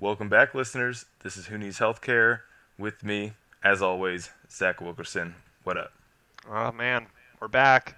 [0.00, 1.06] Welcome back, listeners.
[1.22, 2.40] This is Who Needs Healthcare.
[2.76, 5.36] With me, as always, Zach Wilkerson.
[5.62, 5.92] What up?
[6.50, 7.06] Oh man,
[7.40, 7.94] we're back.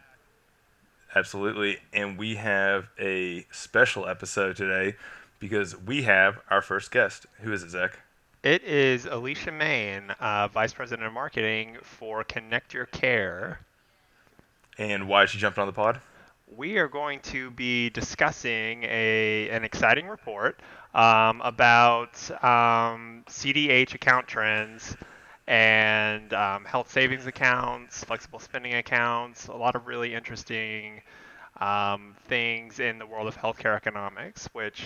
[1.14, 1.78] Absolutely.
[1.94, 4.96] And we have a special episode today
[5.38, 7.24] because we have our first guest.
[7.40, 7.98] Who is it, Zach?
[8.42, 13.60] It is Alicia Main, uh, Vice President of Marketing for Connect Your Care.
[14.76, 16.00] And why is she jumping on the pod?
[16.54, 20.60] We are going to be discussing a an exciting report
[20.94, 24.96] um, about um, CDH account trends
[25.48, 31.02] and um, health savings accounts, flexible spending accounts, a lot of really interesting
[31.60, 34.82] um, things in the world of healthcare economics, which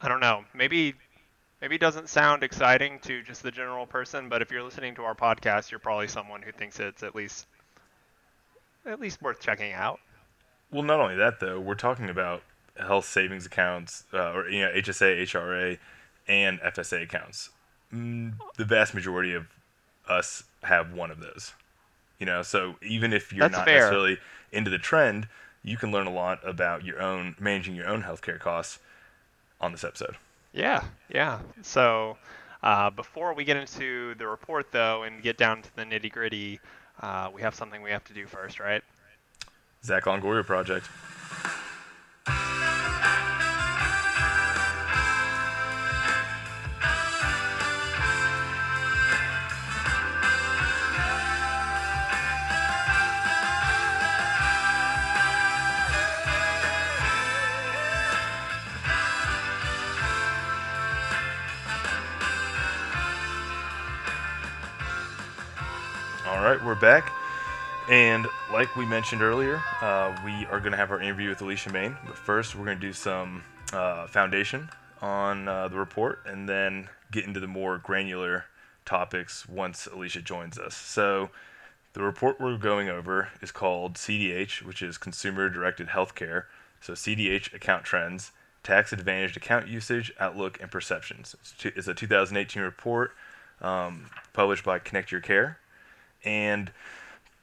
[0.00, 0.94] I don't know, maybe
[1.60, 5.14] maybe doesn't sound exciting to just the general person, but if you're listening to our
[5.14, 7.46] podcast, you're probably someone who thinks it's at least
[8.84, 10.00] at least worth checking out.
[10.70, 12.42] Well, not only that though, we're talking about
[12.76, 15.78] health savings accounts, uh, or you know, HSA, HRA,
[16.28, 17.50] and FSA accounts.
[17.92, 19.46] Mm, the vast majority of
[20.08, 21.52] us have one of those.
[22.18, 23.78] You know, so even if you're That's not fair.
[23.78, 24.18] necessarily
[24.52, 25.26] into the trend,
[25.62, 28.78] you can learn a lot about your own managing your own healthcare costs
[29.60, 30.16] on this episode.
[30.52, 31.40] Yeah, yeah.
[31.62, 32.18] So
[32.62, 36.60] uh, before we get into the report, though, and get down to the nitty gritty,
[37.00, 38.82] uh, we have something we have to do first, right?
[39.82, 40.88] Zach Longoria project.
[66.26, 67.12] All right, we're back.
[67.88, 71.72] And like we mentioned earlier, uh, we are going to have our interview with Alicia
[71.72, 71.96] Main.
[72.04, 74.68] But first, we're going to do some uh, foundation
[75.00, 78.46] on uh, the report and then get into the more granular
[78.84, 80.74] topics once Alicia joins us.
[80.74, 81.30] So,
[81.92, 86.44] the report we're going over is called CDH, which is Consumer Directed Healthcare.
[86.80, 88.32] So, CDH account trends,
[88.64, 91.36] tax advantaged account usage, outlook, and perceptions.
[91.64, 93.12] It's, a 2018 report
[93.60, 95.58] um, published by Connect Your Care.
[96.24, 96.70] And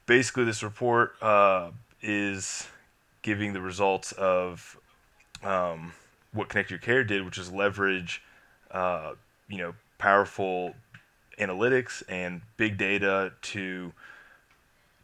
[0.07, 1.69] basically this report uh,
[2.01, 2.66] is
[3.22, 4.79] giving the results of
[5.44, 5.94] um,
[6.34, 8.23] what Connect Your Care did, which is leverage,
[8.72, 9.13] uh,
[9.47, 10.73] you know, powerful
[11.38, 13.94] analytics and big data to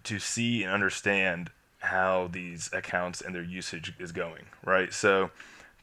[0.04, 1.50] to see and understand
[1.80, 4.44] how these accounts and their usage is going.
[4.66, 4.92] Right.
[4.92, 5.30] So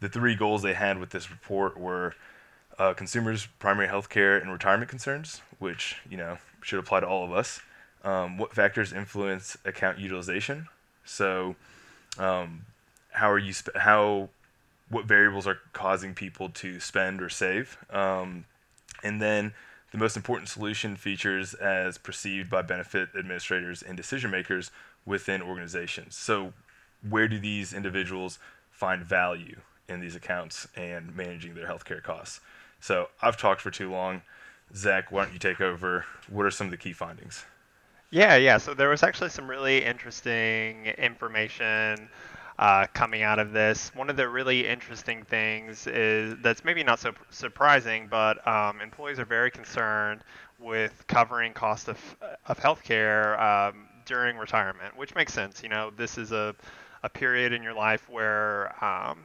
[0.00, 2.14] the three goals they had with this report were
[2.78, 7.24] uh, consumers' primary health care and retirement concerns, which you know should apply to all
[7.24, 7.60] of us
[8.04, 10.68] um, what factors influence account utilization.
[11.04, 11.56] So,
[12.18, 12.66] um,
[13.12, 14.28] how are you sp- how
[14.88, 18.44] what variables are causing people to spend or save, um,
[19.02, 19.52] and then
[19.92, 24.70] the most important solution features as perceived by benefit administrators and decision makers
[25.04, 26.16] within organizations.
[26.16, 26.52] So,
[27.08, 28.38] where do these individuals
[28.70, 32.40] find value in these accounts and managing their healthcare costs?
[32.80, 34.22] So, I've talked for too long.
[34.74, 36.04] Zach, why don't you take over?
[36.28, 37.44] What are some of the key findings?
[38.10, 38.58] Yeah, yeah.
[38.58, 42.08] So there was actually some really interesting information
[42.58, 43.94] uh, coming out of this.
[43.94, 49.18] One of the really interesting things is that's maybe not so surprising, but um, employees
[49.18, 50.22] are very concerned
[50.58, 51.98] with covering cost of
[52.46, 55.62] of healthcare um, during retirement, which makes sense.
[55.62, 56.54] You know, this is a
[57.02, 59.20] a period in your life where um,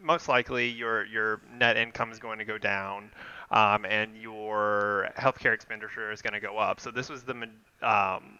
[0.00, 3.10] most likely your your net income is going to go down
[3.50, 6.80] um, and your healthcare expenditure is going to go up.
[6.80, 7.48] So this was the
[7.82, 8.38] um,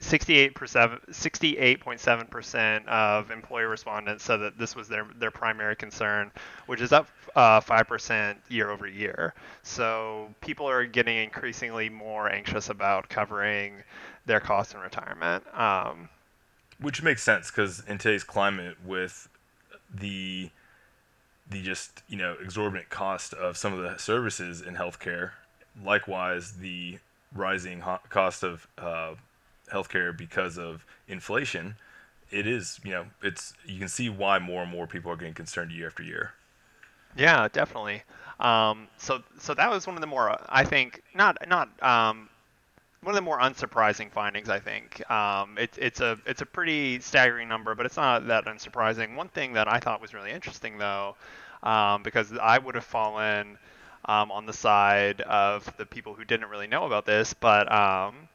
[0.00, 6.30] 68.7% of employee respondents said that this was their, their primary concern,
[6.66, 9.34] which is up uh, 5% year over year.
[9.62, 13.74] So people are getting increasingly more anxious about covering
[14.26, 15.44] their costs in retirement.
[15.56, 16.08] Um,
[16.80, 19.28] which makes sense because in today's climate with
[19.92, 20.50] the
[21.48, 25.32] the just you know exorbitant cost of some of the services in healthcare,
[25.82, 26.98] likewise the
[27.34, 29.14] rising ho- cost of uh,
[29.72, 31.76] healthcare because of inflation,
[32.30, 35.34] it is you know it's you can see why more and more people are getting
[35.34, 36.32] concerned year after year.
[37.16, 38.02] Yeah, definitely.
[38.40, 42.28] Um, so so that was one of the more I think not not um,
[43.04, 44.48] one of the more unsurprising findings.
[44.48, 48.46] I think um, it's it's a it's a pretty staggering number, but it's not that
[48.46, 49.14] unsurprising.
[49.14, 51.16] One thing that I thought was really interesting though,
[51.62, 53.58] um, because I would have fallen
[54.06, 58.28] um, on the side of the people who didn't really know about this, but um,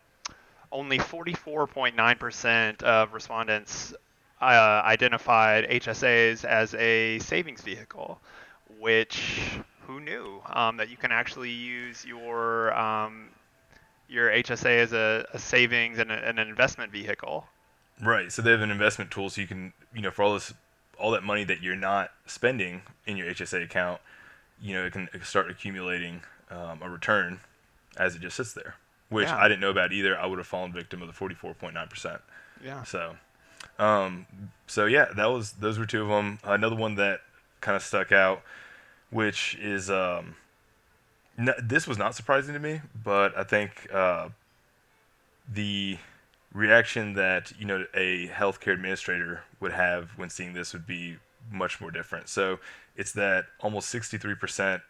[0.71, 3.93] only 44.9% of respondents
[4.41, 8.19] uh, identified HSAs as a savings vehicle,
[8.79, 13.29] which who knew um, that you can actually use your um,
[14.09, 17.45] your HSA as a, a savings and, a, and, an investment vehicle.
[18.01, 18.31] Right.
[18.31, 20.53] So they have an investment tool, so you can, you know, for all this,
[20.97, 24.01] all that money that you're not spending in your HSA account,
[24.61, 27.39] you know, it can, it can start accumulating um, a return
[27.97, 28.75] as it just sits there,
[29.09, 29.37] which yeah.
[29.37, 30.17] I didn't know about either.
[30.17, 32.21] I would have fallen victim of the 44.9 percent.
[32.63, 32.83] Yeah.
[32.83, 33.15] So,
[33.77, 34.25] um,
[34.67, 36.39] so yeah, that was those were two of them.
[36.43, 37.21] Another one that
[37.61, 38.41] kind of stuck out,
[39.09, 40.35] which is um,
[41.63, 44.29] this was not surprising to me, but I think uh,
[45.51, 45.97] the
[46.53, 51.17] reaction that you know a healthcare administrator would have when seeing this would be
[51.51, 52.29] much more different.
[52.29, 52.59] So
[52.95, 54.81] it's that almost 63%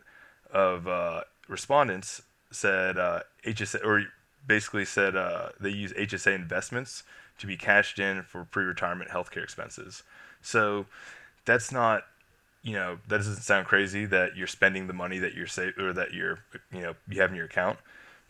[0.52, 4.06] of uh, respondents said uh, HSA or
[4.48, 7.04] basically said uh, they use HSA investments
[7.38, 10.04] to be cashed in for pre-retirement healthcare expenses.
[10.42, 10.88] So
[11.46, 12.04] that's not
[12.62, 15.94] you know that doesn't sound crazy that you're spending the money that you're sa- or
[15.94, 16.40] that you're
[16.72, 17.80] you know you have in your account.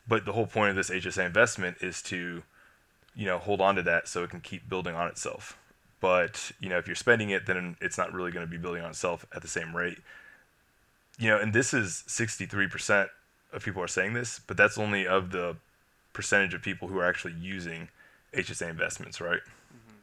[0.07, 2.43] But the whole point of this HSA investment is to
[3.15, 5.57] you know hold on to that so it can keep building on itself.
[5.99, 8.83] But you know if you're spending it then it's not really going to be building
[8.83, 9.97] on itself at the same rate.
[11.17, 13.07] You know and this is 63%
[13.51, 15.57] of people are saying this but that's only of the
[16.13, 17.89] percentage of people who are actually using
[18.33, 19.41] HSA investments right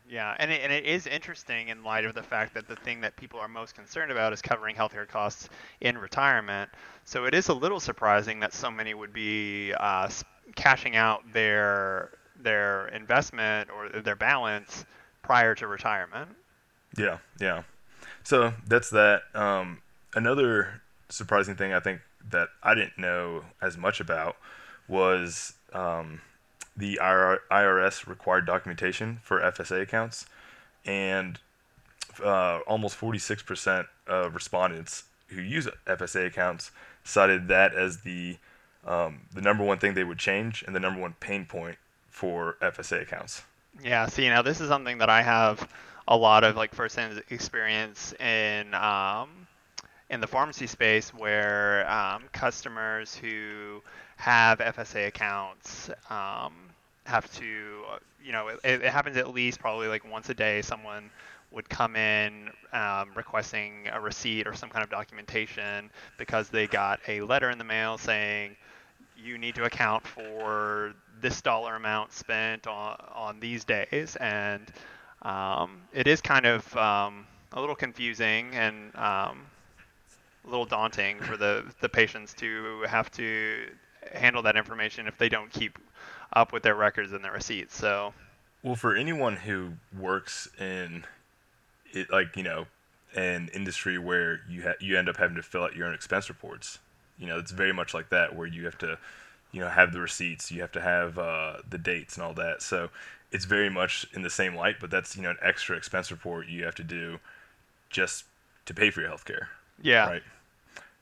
[0.09, 3.01] yeah, and it, and it is interesting in light of the fact that the thing
[3.01, 5.49] that people are most concerned about is covering healthcare costs
[5.81, 6.71] in retirement.
[7.05, 10.09] So it is a little surprising that so many would be uh,
[10.55, 14.85] cashing out their their investment or their balance
[15.23, 16.31] prior to retirement.
[16.97, 17.63] Yeah, yeah.
[18.23, 19.23] So that's that.
[19.35, 19.83] Um,
[20.15, 22.01] another surprising thing I think
[22.31, 24.37] that I didn't know as much about
[24.89, 26.21] was um,
[26.77, 30.27] the IRS required documentation for FSA accounts,
[30.85, 31.39] and
[32.23, 36.71] uh, almost 46% of respondents who use FSA accounts
[37.05, 38.37] cited that as the
[38.85, 41.77] um, the number one thing they would change and the number one pain point
[42.09, 43.43] for FSA accounts.
[43.83, 45.69] Yeah, see, now this is something that I have
[46.07, 49.47] a lot of like firsthand experience in um,
[50.09, 53.83] in the pharmacy space where um, customers who
[54.17, 56.55] have FSA accounts um,
[57.07, 60.63] have to, uh, you know, it, it, happens at least probably like once a day.
[60.63, 61.11] Someone
[61.53, 67.01] would come in um, requesting a receipt or some kind of documentation because they got
[67.09, 68.57] a letter in the mail saying
[69.17, 74.17] you need to account for this dollar amount spent on, on these days.
[74.17, 74.67] And
[75.23, 79.47] um, it is kind of um, a little confusing and um,
[80.47, 83.69] a little daunting for the, the patients to have to
[84.13, 85.79] handle that information if they don't keep
[86.33, 87.77] up with their records and their receipts.
[87.77, 88.15] So,
[88.63, 91.05] well, for anyone who works in
[91.93, 92.67] it, like you know,
[93.15, 96.29] an industry where you ha- you end up having to fill out your own expense
[96.29, 96.79] reports,
[97.19, 98.99] you know, it's very much like that where you have to,
[99.53, 102.63] you know, have the receipts, you have to have uh, the dates and all that.
[102.63, 102.91] So
[103.33, 106.49] it's very much in the same light, but that's you know an extra expense report
[106.49, 107.19] you have to do
[107.91, 108.25] just
[108.67, 109.49] to pay for your health care.
[109.81, 110.09] Yeah.
[110.09, 110.23] Right.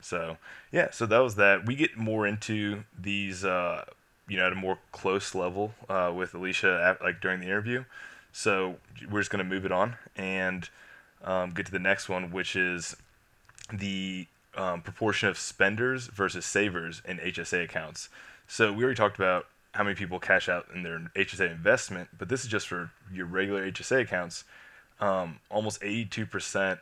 [0.00, 0.36] So
[0.70, 1.66] yeah, so that was that.
[1.66, 3.84] We get more into these, uh,
[4.28, 7.84] you know, at a more close level uh, with Alicia, at, like during the interview.
[8.32, 8.76] So
[9.10, 10.68] we're just gonna move it on and
[11.22, 12.96] um, get to the next one, which is
[13.72, 14.26] the
[14.56, 18.08] um, proportion of spenders versus savers in HSA accounts.
[18.46, 22.28] So we already talked about how many people cash out in their HSA investment, but
[22.28, 24.44] this is just for your regular HSA accounts.
[25.00, 26.78] Um, almost 82%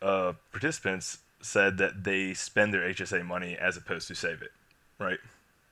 [0.00, 4.52] of participants said that they spend their HSA money as opposed to save it,
[4.98, 5.18] right?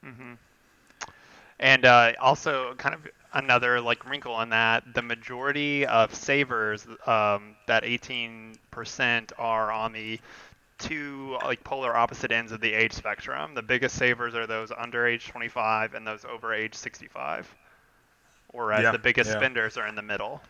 [0.04, 0.35] Mm-hmm.
[1.58, 7.56] And uh, also, kind of another like wrinkle on that, the majority of savers, um,
[7.66, 10.20] that 18% are on the
[10.78, 13.54] two like polar opposite ends of the age spectrum.
[13.54, 17.54] The biggest savers are those under age 25 and those over age 65,
[18.52, 19.36] whereas yeah, the biggest yeah.
[19.36, 20.42] spenders are in the middle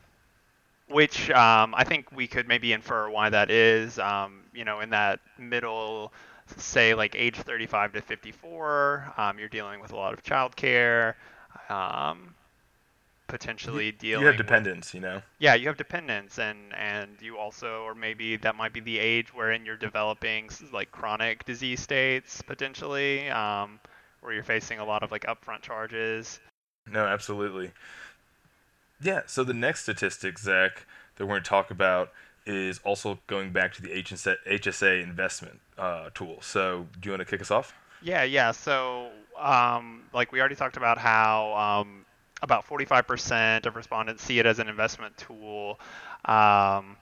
[0.89, 3.99] which um, I think we could maybe infer why that is.
[3.99, 6.13] Um, you know, in that middle,
[6.57, 11.15] say like age 35 to 54, um, you're dealing with a lot of childcare,
[11.69, 12.35] um,
[13.27, 14.23] potentially dealing.
[14.23, 15.23] You have dependents, with, you know.
[15.39, 19.35] Yeah, you have dependents, and and you also, or maybe that might be the age
[19.35, 23.81] wherein you're developing like chronic disease states potentially, um,
[24.21, 26.41] where you're facing a lot of like upfront charges.
[26.91, 27.73] No, absolutely.
[29.01, 29.23] Yeah.
[29.27, 30.87] So the next statistic, Zach,
[31.17, 32.13] that we're going to talk about
[32.47, 36.39] is also going back to the HSA investment uh, tool.
[36.41, 37.75] So do you want to kick us off?
[38.03, 38.53] Yeah, yeah.
[38.53, 42.05] So um, like we already talked about how um,
[42.43, 45.79] about 45% of respondents see it as an investment tool,
[46.25, 46.97] um,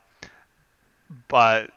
[1.29, 1.71] but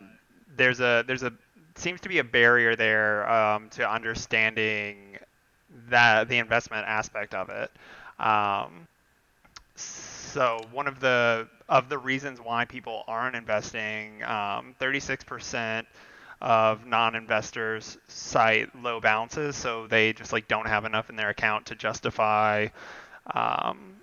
[0.55, 1.33] there's a there's a
[1.75, 5.17] seems to be a barrier there um, to understanding
[5.89, 7.71] that the investment aspect of it.
[8.19, 8.87] Um,
[9.75, 15.85] so one of the of the reasons why people aren't investing, um, 36%
[16.41, 21.65] of non-investors cite low balances, so they just like don't have enough in their account
[21.65, 22.67] to justify
[23.33, 23.97] um,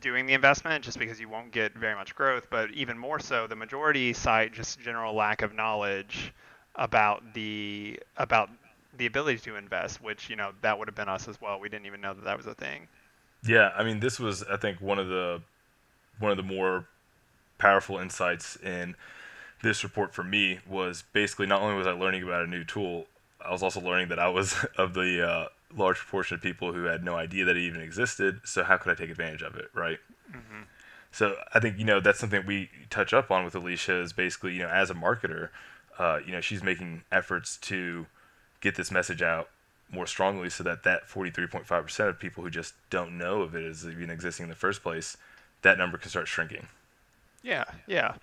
[0.00, 2.46] doing the investment, just because you won't get very much growth.
[2.48, 6.32] But even more so, the majority cite just general lack of knowledge
[6.76, 8.48] about the about
[8.96, 11.58] the ability to invest, which you know that would have been us as well.
[11.60, 12.86] We didn't even know that that was a thing.
[13.44, 15.42] Yeah, I mean, this was I think one of the
[16.18, 16.86] one of the more
[17.58, 18.94] powerful insights in
[19.62, 23.06] this report for me was basically not only was I learning about a new tool,
[23.44, 26.84] I was also learning that I was of the uh, large proportion of people who
[26.84, 28.40] had no idea that it even existed.
[28.44, 29.98] So how could I take advantage of it, right?
[30.30, 30.62] Mm-hmm.
[31.12, 34.54] So I think you know that's something we touch up on with Alicia is basically
[34.54, 35.50] you know as a marketer,
[35.98, 38.06] uh, you know she's making efforts to
[38.60, 39.50] get this message out
[39.90, 43.86] more strongly so that that 43.5% of people who just don't know of it as
[43.86, 45.18] even existing in the first place,
[45.62, 46.66] that number can start shrinking.
[47.42, 48.14] Yeah, yeah.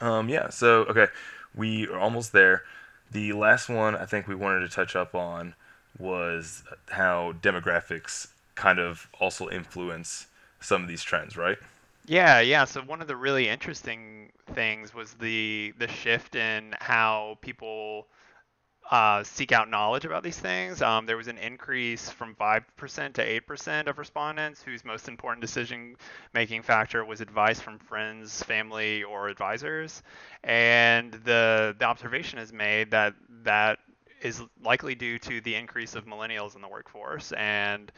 [0.00, 1.08] Um, yeah, so, okay,
[1.54, 2.62] we are almost there.
[3.10, 5.54] The last one I think we wanted to touch up on
[5.98, 10.26] was how demographics kind of also influence
[10.60, 11.58] some of these trends, right?
[12.06, 12.64] Yeah, yeah.
[12.64, 18.06] So one of the really interesting things was the the shift in how people
[18.90, 20.82] uh, seek out knowledge about these things.
[20.82, 25.96] Um, there was an increase from 5% to 8% of respondents whose most important decision
[26.34, 30.02] making factor was advice from friends, family, or advisors.
[30.42, 33.78] And the, the observation is made that that
[34.22, 37.90] is likely due to the increase of millennials in the workforce and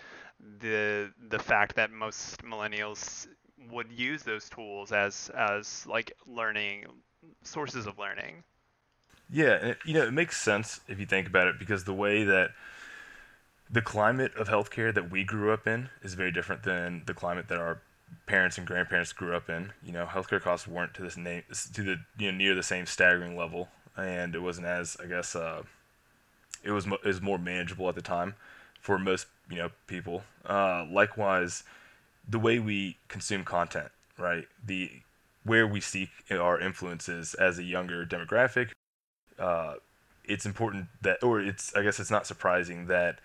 [0.61, 3.27] the the fact that most millennials
[3.71, 6.85] would use those tools as as like learning
[7.43, 8.43] sources of learning.
[9.33, 11.95] Yeah, and it, you know, it makes sense if you think about it because the
[11.95, 12.51] way that
[13.71, 17.49] the climate of healthcare that we grew up in is very different than the climate
[17.49, 17.81] that our
[18.27, 19.73] parents and grandparents grew up in.
[19.83, 22.85] You know, healthcare costs weren't to this name to the you know near the same
[22.85, 25.63] staggering level, and it wasn't as I guess uh,
[26.63, 28.35] it was it was more manageable at the time
[28.81, 30.25] for most you know people.
[30.45, 31.65] Uh, likewise,
[32.29, 34.47] the way we consume content, right?
[34.63, 34.91] The
[35.45, 38.73] where we seek our influences as a younger demographic
[39.43, 39.75] uh,
[40.25, 43.19] it's important that, or it's I guess it's not surprising that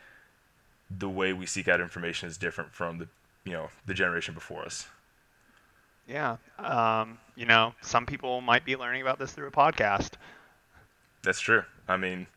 [0.90, 3.08] the way we seek out information is different from the
[3.46, 4.88] you know the generation before us.
[6.08, 10.12] Yeah, um, you know, some people might be learning about this through a podcast.
[11.24, 11.64] That's true.
[11.88, 12.28] I mean,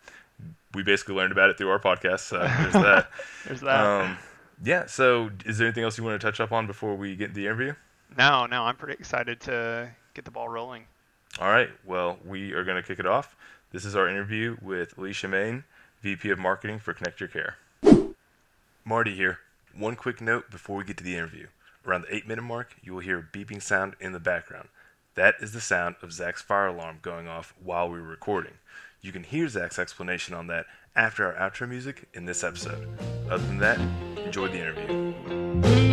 [0.74, 2.20] we basically learned about it through our podcast.
[2.20, 3.08] So there's that.
[3.46, 3.84] there's that.
[3.84, 4.18] Um,
[4.62, 4.86] yeah.
[4.86, 7.46] So, is there anything else you want to touch up on before we get the
[7.46, 7.74] interview?
[8.18, 8.64] No, no.
[8.64, 10.84] I'm pretty excited to get the ball rolling.
[11.40, 11.70] All right.
[11.84, 13.36] Well, we are going to kick it off.
[13.72, 15.62] This is our interview with Alicia Main,
[16.02, 17.56] VP of Marketing for Connect Your Care.
[18.84, 19.38] Marty here.
[19.78, 21.46] One quick note before we get to the interview.
[21.86, 24.70] Around the 8 minute mark, you will hear a beeping sound in the background.
[25.14, 28.54] That is the sound of Zach's fire alarm going off while we were recording.
[29.02, 32.88] You can hear Zach's explanation on that after our outro music in this episode.
[33.30, 33.78] Other than that,
[34.18, 35.89] enjoy the interview.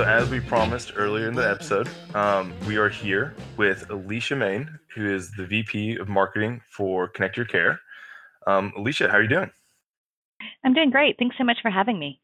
[0.00, 4.78] So, as we promised earlier in the episode, um, we are here with Alicia Main,
[4.94, 7.78] who is the VP of Marketing for Connect Your Care.
[8.46, 9.50] Um, Alicia, how are you doing?
[10.64, 11.16] I'm doing great.
[11.18, 12.18] Thanks so much for having me.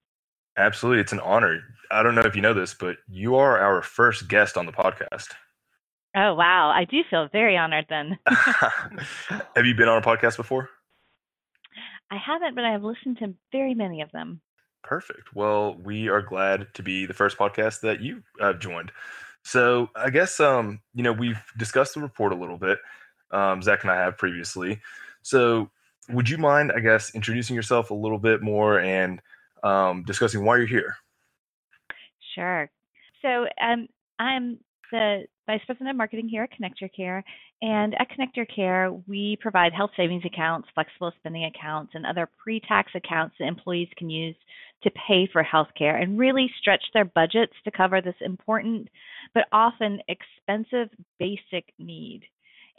[0.57, 1.03] Absolutely.
[1.03, 1.61] It's an honor.
[1.91, 4.73] I don't know if you know this, but you are our first guest on the
[4.73, 5.35] podcast.
[6.17, 6.71] Oh, wow.
[6.71, 8.19] I do feel very honored then.
[8.27, 10.71] Have you been on a podcast before?
[12.11, 14.41] I haven't, but I've listened to very many of them.
[14.87, 15.35] Perfect.
[15.35, 18.93] Well, we are glad to be the first podcast that you uh, joined.
[19.43, 22.79] So I guess um, you know we've discussed the report a little bit.
[23.33, 24.81] Um, Zach and I have previously.
[25.23, 25.71] So
[26.09, 29.21] would you mind, I guess, introducing yourself a little bit more and
[29.65, 30.95] um, discussing why you're here?
[32.37, 32.71] Sure.
[33.23, 33.89] So um,
[34.21, 34.59] I'm
[34.93, 37.25] the Vice President of Marketing here at Connect Your Care.
[37.63, 42.29] And at Connect Your Care, we provide health savings accounts, flexible spending accounts, and other
[42.43, 44.37] pre tax accounts that employees can use
[44.83, 48.89] to pay for health care and really stretch their budgets to cover this important
[49.35, 52.23] but often expensive basic need.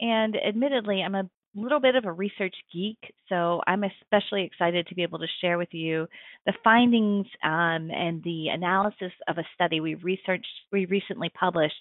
[0.00, 4.94] And admittedly, I'm a little bit of a research geek, so I'm especially excited to
[4.94, 6.06] be able to share with you
[6.46, 11.74] the findings um, and the analysis of a study we researched we recently published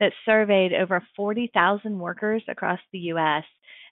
[0.00, 3.44] that surveyed over 40,000 workers across the U.S.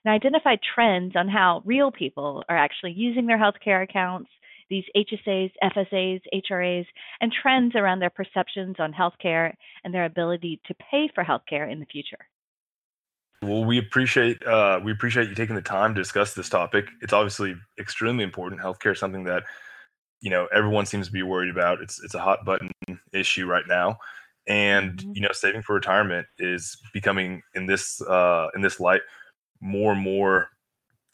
[0.03, 4.29] and identified trends on how real people are actually using their healthcare accounts,
[4.69, 6.85] these HSAs, FSAs, HRAs,
[7.21, 11.79] and trends around their perceptions on healthcare and their ability to pay for healthcare in
[11.79, 12.27] the future.
[13.41, 16.87] Well, we appreciate uh, we appreciate you taking the time to discuss this topic.
[17.01, 18.61] It's obviously extremely important.
[18.61, 19.43] Healthcare is something that
[20.21, 21.81] you know everyone seems to be worried about.
[21.81, 22.71] It's it's a hot button
[23.13, 23.97] issue right now,
[24.47, 25.11] and mm-hmm.
[25.15, 29.01] you know saving for retirement is becoming in this uh, in this light
[29.61, 30.49] more and more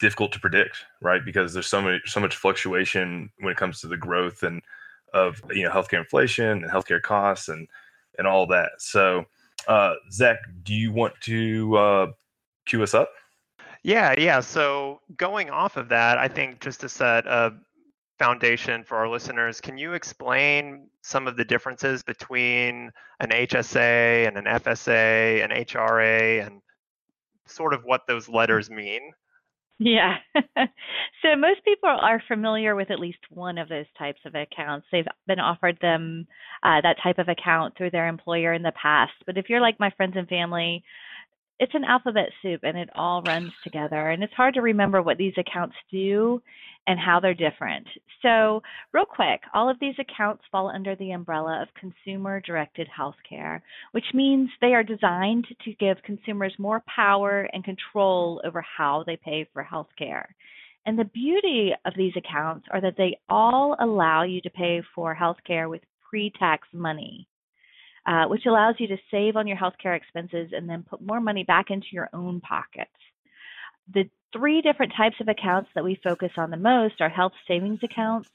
[0.00, 1.24] difficult to predict, right?
[1.24, 4.60] Because there's so much so much fluctuation when it comes to the growth and
[5.14, 7.66] of you know healthcare inflation and healthcare costs and
[8.18, 8.70] and all that.
[8.78, 9.24] So,
[9.68, 12.06] uh, Zach, do you want to uh,
[12.66, 13.10] cue us up?
[13.82, 14.40] Yeah, yeah.
[14.40, 17.54] So going off of that, I think just to set a
[18.22, 24.36] foundation for our listeners, can you explain some of the differences between an HSA and
[24.36, 26.62] an FSA, an HRA, and
[27.46, 29.10] sort of what those letters mean?
[29.80, 30.18] Yeah.
[30.56, 34.86] so most people are familiar with at least one of those types of accounts.
[34.92, 36.28] They've been offered them
[36.62, 39.14] uh, that type of account through their employer in the past.
[39.26, 40.84] But if you're like my friends and family,
[41.58, 44.10] it's an alphabet soup and it all runs together.
[44.10, 46.40] And it's hard to remember what these accounts do
[46.86, 47.86] and how they're different.
[48.22, 48.62] So,
[48.92, 53.60] real quick, all of these accounts fall under the umbrella of consumer directed healthcare,
[53.92, 59.16] which means they are designed to give consumers more power and control over how they
[59.16, 60.26] pay for healthcare.
[60.84, 65.14] And the beauty of these accounts are that they all allow you to pay for
[65.14, 67.28] healthcare with pre tax money
[68.06, 71.44] uh, which allows you to save on your healthcare expenses and then put more money
[71.44, 72.90] back into your own pockets.
[73.92, 77.80] The three different types of accounts that we focus on the most are health savings
[77.82, 78.28] accounts,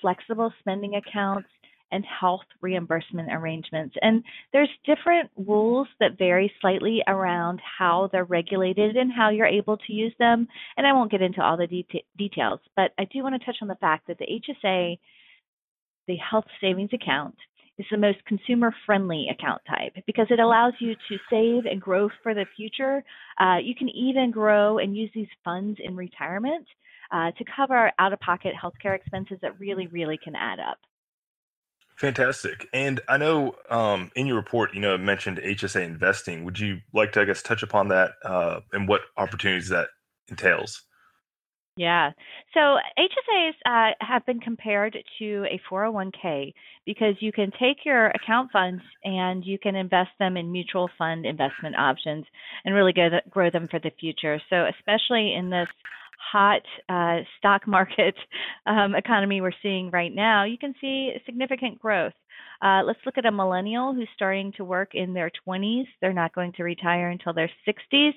[0.00, 1.48] flexible spending accounts,
[1.90, 3.96] and health reimbursement arrangements.
[4.02, 9.78] And there's different rules that vary slightly around how they're regulated and how you're able
[9.78, 10.48] to use them.
[10.76, 13.56] And I won't get into all the de- details, but I do want to touch
[13.62, 14.98] on the fact that the HSA,
[16.06, 17.36] the health savings account,
[17.78, 22.08] is the most consumer friendly account type because it allows you to save and grow
[22.22, 23.04] for the future.
[23.40, 26.66] Uh, you can even grow and use these funds in retirement
[27.12, 30.78] uh, to cover out of pocket healthcare expenses that really, really can add up.
[31.96, 32.68] Fantastic.
[32.72, 36.44] And I know um, in your report, you know, mentioned HSA investing.
[36.44, 39.88] Would you like to, I guess, touch upon that uh, and what opportunities that
[40.28, 40.84] entails?
[41.78, 42.10] Yeah.
[42.54, 46.52] So HSAs uh, have been compared to a 401k
[46.84, 51.24] because you can take your account funds and you can invest them in mutual fund
[51.24, 52.24] investment options
[52.64, 54.40] and really the, grow them for the future.
[54.50, 55.68] So especially in this
[56.32, 58.16] hot uh, stock market
[58.66, 62.12] um, economy we're seeing right now, you can see significant growth.
[62.60, 65.86] Uh, let's look at a millennial who's starting to work in their 20s.
[66.00, 68.12] They're not going to retire until their 60s.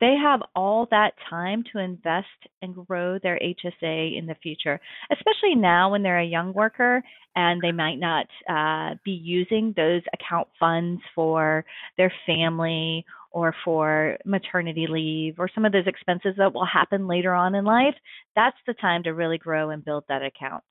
[0.00, 2.26] They have all that time to invest
[2.60, 4.80] and grow their HSA in the future,
[5.12, 7.02] especially now when they're a young worker
[7.36, 11.64] and they might not uh, be using those account funds for
[11.96, 17.34] their family or for maternity leave or some of those expenses that will happen later
[17.34, 17.94] on in life.
[18.36, 20.62] That's the time to really grow and build that account.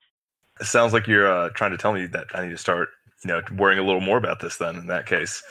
[0.60, 2.90] It sounds like you're uh, trying to tell me that I need to start
[3.24, 5.44] you know worrying a little more about this then in that case.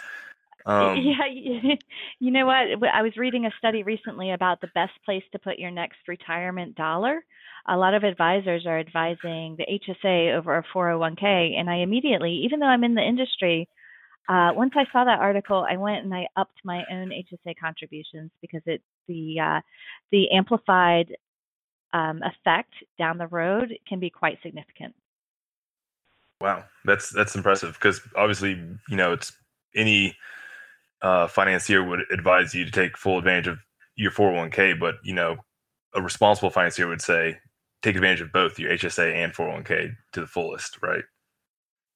[0.65, 1.27] Um, yeah,
[2.21, 2.89] you know what?
[2.93, 6.77] I was reading a study recently about the best place to put your next retirement
[6.77, 7.25] dollar.
[7.69, 12.59] A lot of advisors are advising the HSA over a 401k, and I immediately, even
[12.59, 13.69] though I'm in the industry,
[14.29, 18.31] uh, once I saw that article, I went and I upped my own HSA contributions
[18.41, 19.61] because it the uh,
[20.11, 21.15] the amplified
[21.93, 24.95] um, effect down the road can be quite significant.
[26.43, 29.33] Wow, that's that's impressive because obviously you know it's
[29.77, 30.17] any
[31.01, 33.59] uh, financier would advise you to take full advantage of
[33.95, 35.37] your 401k, but you know
[35.95, 37.39] a responsible financier would say
[37.83, 41.05] take advantage of both your HSA and 401k to the fullest, right?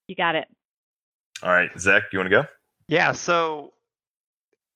[0.06, 0.46] You got it.
[1.42, 2.44] All right, Zach, you want to go?
[2.86, 3.10] Yeah.
[3.10, 3.72] So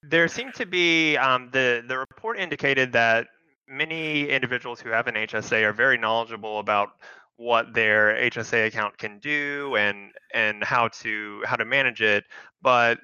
[0.03, 3.29] there seemed to be um, the the report indicated that
[3.69, 6.95] many individuals who have an HSA are very knowledgeable about
[7.41, 12.25] what their HSA account can do and and how to how to manage it,
[12.61, 12.99] but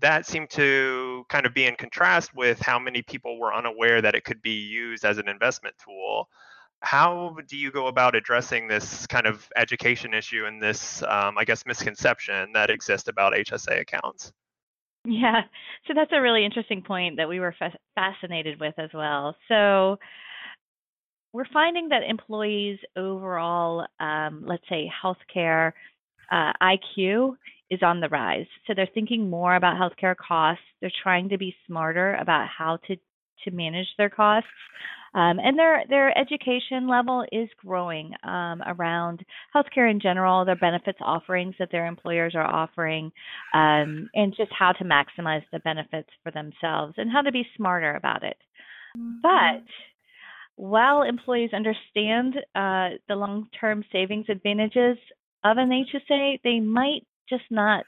[0.00, 4.16] that seemed to kind of be in contrast with how many people were unaware that
[4.16, 6.28] it could be used as an investment tool.
[6.80, 11.44] How do you go about addressing this kind of education issue and this, um, I
[11.44, 14.32] guess, misconception that exists about HSA accounts?
[15.04, 15.42] Yeah,
[15.86, 19.36] so that's a really interesting point that we were fa- fascinated with as well.
[19.46, 19.98] So,
[21.32, 25.72] we're finding that employees' overall, um, let's say, healthcare
[26.30, 27.36] uh, IQ
[27.70, 28.46] is on the rise.
[28.66, 30.64] So they're thinking more about healthcare costs.
[30.80, 32.96] They're trying to be smarter about how to
[33.44, 34.48] to manage their costs.
[35.14, 40.98] Um, and their their education level is growing um, around healthcare in general, their benefits
[41.02, 43.12] offerings that their employers are offering,
[43.52, 47.94] um, and just how to maximize the benefits for themselves and how to be smarter
[47.94, 48.36] about it.
[49.22, 49.64] But
[50.56, 54.98] while employees understand uh, the long-term savings advantages
[55.44, 57.84] of an HSA, they might just not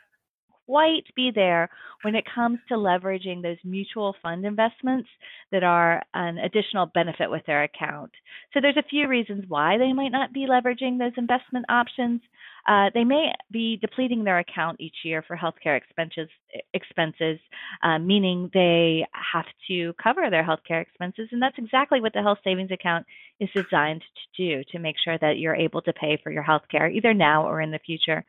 [0.67, 1.69] quite be there
[2.03, 5.09] when it comes to leveraging those mutual fund investments
[5.53, 8.11] that are an additional benefit with their account.
[8.53, 12.21] So there's a few reasons why they might not be leveraging those investment options.
[12.67, 16.29] Uh, they may be depleting their account each year for healthcare expenses,
[16.73, 17.39] expenses
[17.83, 22.39] uh, meaning they have to cover their healthcare expenses, and that's exactly what the health
[22.43, 23.05] savings account
[23.41, 26.91] is designed to do to make sure that you're able to pay for your healthcare
[26.93, 28.25] either now or in the future.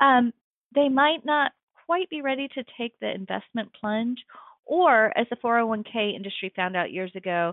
[0.00, 0.32] Um,
[0.74, 1.52] they might not
[1.90, 4.18] quite be ready to take the investment plunge,
[4.64, 7.52] or as the 401k industry found out years ago,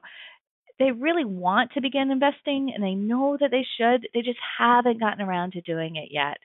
[0.78, 5.00] they really want to begin investing and they know that they should, they just haven't
[5.00, 6.38] gotten around to doing it yet.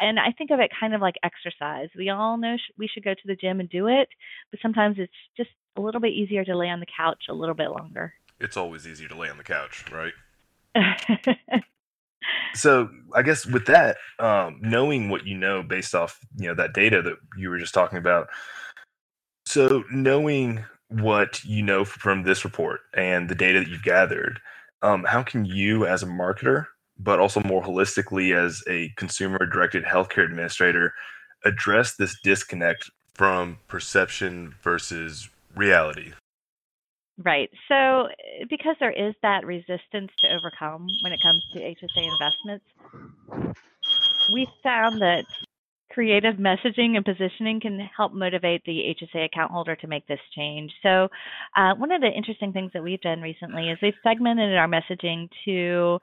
[0.00, 1.88] And I think of it kind of like exercise.
[1.98, 4.08] We all know sh- we should go to the gym and do it,
[4.52, 7.56] but sometimes it's just a little bit easier to lay on the couch a little
[7.56, 8.14] bit longer.
[8.38, 10.12] It's always easier to lay on the couch, right?
[12.54, 16.74] so I guess with that, um, knowing what you know based off you know that
[16.74, 18.28] data that you were just talking about,
[19.46, 24.40] so knowing what you know from this report and the data that you've gathered,
[24.82, 26.66] um, how can you as a marketer,
[26.98, 30.92] but also more holistically as a consumer-directed healthcare administrator,
[31.44, 36.12] address this disconnect from perception versus reality?
[37.18, 37.50] Right.
[37.68, 42.64] So, eh, because there is that resistance to overcome when it comes to HSA investments,
[44.32, 45.24] we found that
[45.92, 50.72] creative messaging and positioning can help motivate the HSA account holder to make this change.
[50.82, 51.08] So,
[51.56, 55.28] uh, one of the interesting things that we've done recently is we've segmented our messaging
[55.44, 55.98] to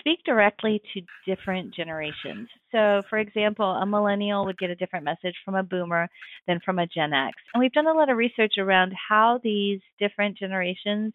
[0.00, 2.48] speak directly to different generations.
[2.72, 6.08] So, for example, a millennial would get a different message from a boomer
[6.46, 7.36] than from a Gen X.
[7.52, 11.12] And we've done a lot of research around how these different generations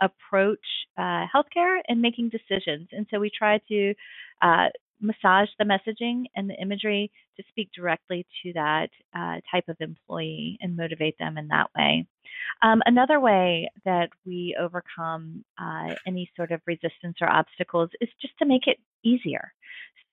[0.00, 0.58] approach
[0.96, 2.88] uh, healthcare and making decisions.
[2.92, 3.94] And so we try to
[4.42, 4.68] uh,
[5.00, 10.58] massage the messaging and the imagery to speak directly to that uh, type of employee
[10.60, 12.06] and motivate them in that way.
[12.62, 18.36] Um, another way that we overcome uh, any sort of resistance or obstacles is just
[18.38, 19.52] to make it easier.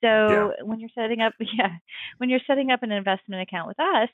[0.01, 0.49] So yeah.
[0.63, 1.69] when you're setting up, yeah,
[2.17, 4.09] when you're setting up an investment account with us,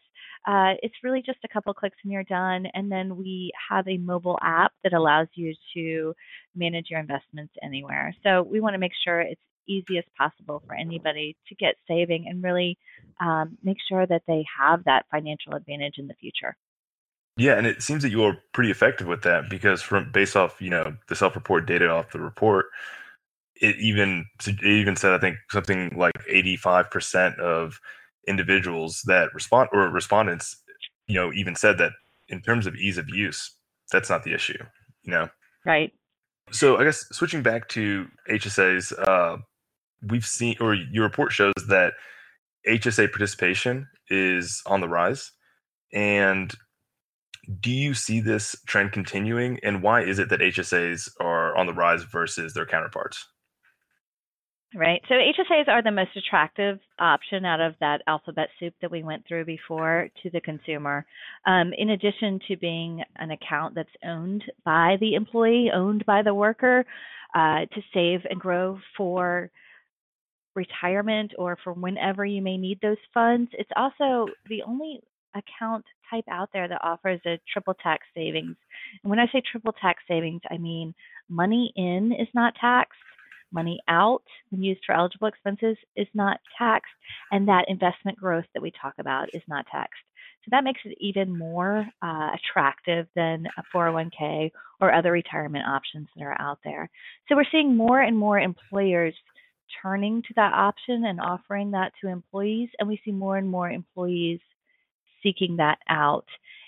[0.48, 2.66] uh, it's really just a couple clicks and you're done.
[2.74, 6.14] And then we have a mobile app that allows you to
[6.56, 8.16] manage your investments anywhere.
[8.24, 12.26] So we want to make sure it's easy as possible for anybody to get saving
[12.28, 12.78] and really
[13.22, 16.56] um, make sure that they have that financial advantage in the future.
[17.38, 20.62] Yeah, and it seems that you are pretty effective with that because from based off
[20.62, 22.68] you know the self-report data off the report,
[23.56, 27.80] it even it even said I think something like eighty five percent of
[28.28, 30.62] individuals that respond or respondents,
[31.08, 31.92] you know, even said that
[32.30, 33.56] in terms of ease of use,
[33.92, 34.64] that's not the issue.
[35.02, 35.30] You know,
[35.66, 35.92] right.
[36.52, 39.38] So I guess switching back to HSAs, uh,
[40.10, 41.94] we've seen, or your report shows that
[42.68, 45.32] HSA participation is on the rise.
[45.94, 46.54] And
[47.60, 49.60] do you see this trend continuing?
[49.64, 53.28] And why is it that HSAs are on the rise versus their counterparts?
[54.76, 55.02] Right.
[55.08, 59.24] So HSAs are the most attractive option out of that alphabet soup that we went
[59.28, 61.06] through before to the consumer.
[61.46, 66.34] Um, in addition to being an account that's owned by the employee, owned by the
[66.34, 66.86] worker,
[67.36, 69.52] uh, to save and grow for
[70.56, 73.52] retirement or for whenever you may need those funds.
[73.54, 75.02] It's also the only
[75.36, 78.56] account type out there that offers a triple tax savings.
[79.04, 80.94] And when I say triple tax savings, I mean
[81.30, 83.00] money in is not taxed,
[83.52, 86.92] money out when used for eligible expenses is not taxed,
[87.32, 90.02] and that investment growth that we talk about is not taxed.
[90.44, 96.10] So that makes it even more uh, attractive than a 401k or other retirement options
[96.16, 96.90] that are out there.
[97.30, 99.16] So we're seeing more and more employers
[99.82, 103.70] turning to that option and offering that to employees, and we see more and more
[103.70, 104.40] employees
[105.22, 106.26] seeking that out.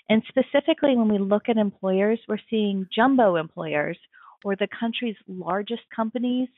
[0.08, 3.98] And specifically, when we look at employers, we're seeing jumbo employers
[4.44, 6.48] or the country's largest companies.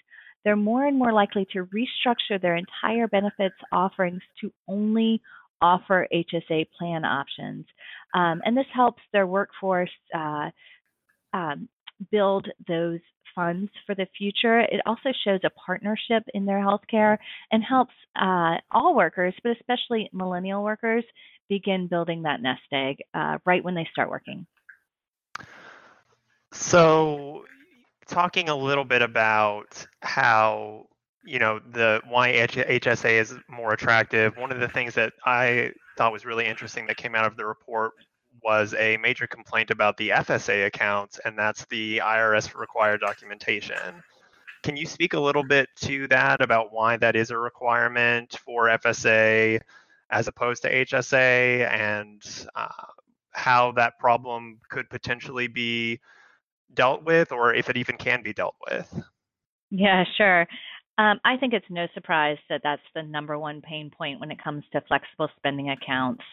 [0.45, 5.21] They're more and more likely to restructure their entire benefits offerings to only
[5.61, 7.67] offer HSA plan options.
[8.15, 10.51] Um, and this helps their workforce uh,
[11.33, 11.69] um,
[12.11, 13.01] build those
[13.39, 14.59] funds for the future.
[14.59, 17.19] It also shows a partnership in their healthcare
[17.53, 21.05] and helps uh, all workers, but especially millennial workers,
[21.49, 24.45] begin building that nest egg uh, right when they start working.
[26.51, 27.45] So,
[28.09, 30.87] talking a little bit about how
[31.25, 34.37] you know the why HSA is more attractive.
[34.37, 37.47] One of the things that I thought was really interesting that came out of the
[37.47, 37.93] report
[38.43, 44.03] was a major complaint about the FSA accounts, and that's the IRS required documentation.
[44.63, 48.67] Can you speak a little bit to that about why that is a requirement for
[48.67, 49.61] FSA
[50.11, 52.23] as opposed to HSA and
[52.55, 52.69] uh,
[53.33, 56.01] how that problem could potentially be
[56.75, 59.03] dealt with or if it even can be dealt with?
[59.71, 60.47] Yeah, sure.
[60.99, 64.43] Um, I think it's no surprise that that's the number one pain point when it
[64.43, 66.25] comes to flexible spending accounts.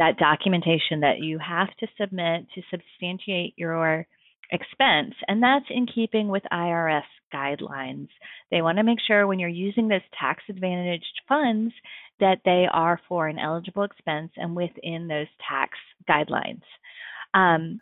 [0.00, 4.06] That documentation that you have to submit to substantiate your
[4.50, 8.08] expense, and that's in keeping with IRS guidelines.
[8.50, 11.72] They want to make sure when you're using those tax advantaged funds
[12.18, 16.62] that they are for an eligible expense and within those tax guidelines.
[17.34, 17.80] Um,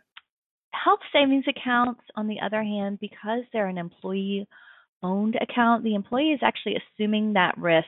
[0.71, 4.47] health savings accounts, on the other hand, because they're an employee
[5.01, 7.85] owned account, the employee is actually assuming that risk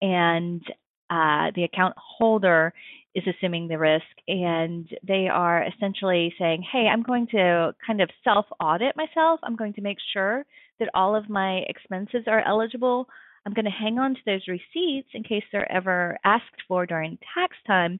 [0.00, 0.62] and
[1.10, 2.72] uh, the account holder
[3.18, 8.10] is assuming the risk and they are essentially saying, hey, I'm going to kind of
[8.24, 9.40] self audit myself.
[9.42, 10.44] I'm going to make sure
[10.78, 13.08] that all of my expenses are eligible.
[13.44, 17.18] I'm going to hang on to those receipts in case they're ever asked for during
[17.34, 17.98] tax time.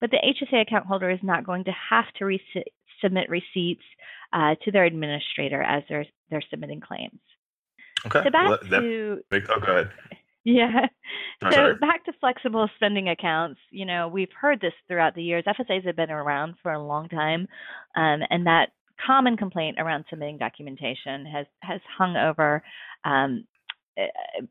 [0.00, 2.64] But the HSA account holder is not going to have to re-
[3.02, 3.84] submit receipts
[4.32, 7.20] uh, to their administrator as they're, they're submitting claims.
[8.06, 8.20] Okay.
[8.24, 9.90] So back well, that, to oh, go ahead.
[10.48, 10.86] Yeah.
[11.40, 11.74] So sorry.
[11.76, 13.60] back to flexible spending accounts.
[13.70, 15.44] You know, we've heard this throughout the years.
[15.46, 17.46] FSAs have been around for a long time,
[17.94, 18.70] um, and that
[19.06, 22.64] common complaint around submitting documentation has has hung over
[23.04, 23.44] um,
[23.96, 24.08] eh,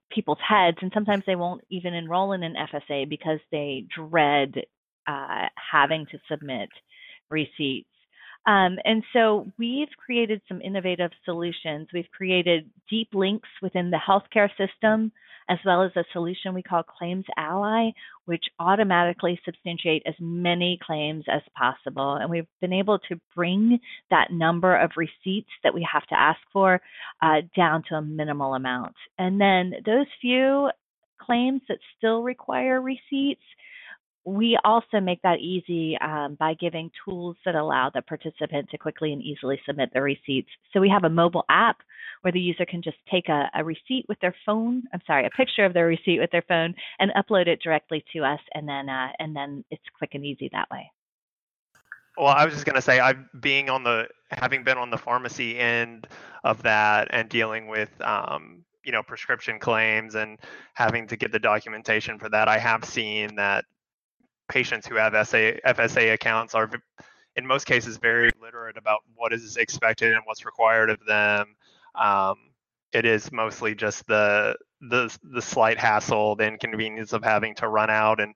[0.10, 4.54] people's heads, and sometimes they won't even enroll in an FSA because they dread
[5.08, 6.70] uh, having to submit
[7.30, 7.90] receipts.
[8.48, 11.90] Um, and so we've created some innovative solutions.
[11.94, 15.12] We've created deep links within the healthcare system,
[15.50, 17.92] as well as a solution we call Claims Ally,
[18.26, 22.16] which automatically substantiate as many claims as possible.
[22.16, 23.80] And we've been able to bring
[24.10, 26.82] that number of receipts that we have to ask for
[27.22, 28.96] uh, down to a minimal amount.
[29.18, 30.70] And then those few
[31.22, 33.44] claims that still require receipts,
[34.28, 39.14] we also make that easy um, by giving tools that allow the participant to quickly
[39.14, 40.50] and easily submit the receipts.
[40.74, 41.78] So we have a mobile app
[42.24, 44.84] where the user can just take a, a, receipt with their phone.
[44.94, 48.26] I'm sorry, a picture of their receipt with their phone and upload it directly to
[48.26, 50.92] us, and then uh, and then it's quick and easy that way.
[52.18, 54.98] Well, I was just going to say, I'm being on the having been on the
[54.98, 56.06] pharmacy end
[56.44, 60.38] of that and dealing with um, you know prescription claims and
[60.74, 63.64] having to get the documentation for that, I have seen that
[64.48, 66.70] patients who have SA, FSA accounts are,
[67.36, 71.56] in most cases, very literate about what is expected and what's required of them.
[71.96, 72.38] Um,
[72.94, 77.90] it is mostly just the the the slight hassle, the inconvenience of having to run
[77.90, 78.34] out and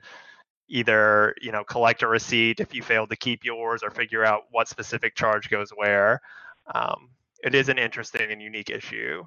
[0.68, 4.44] either you know collect a receipt if you failed to keep yours, or figure out
[4.52, 6.22] what specific charge goes where.
[6.74, 7.10] Um,
[7.44, 9.26] it is an interesting and unique issue.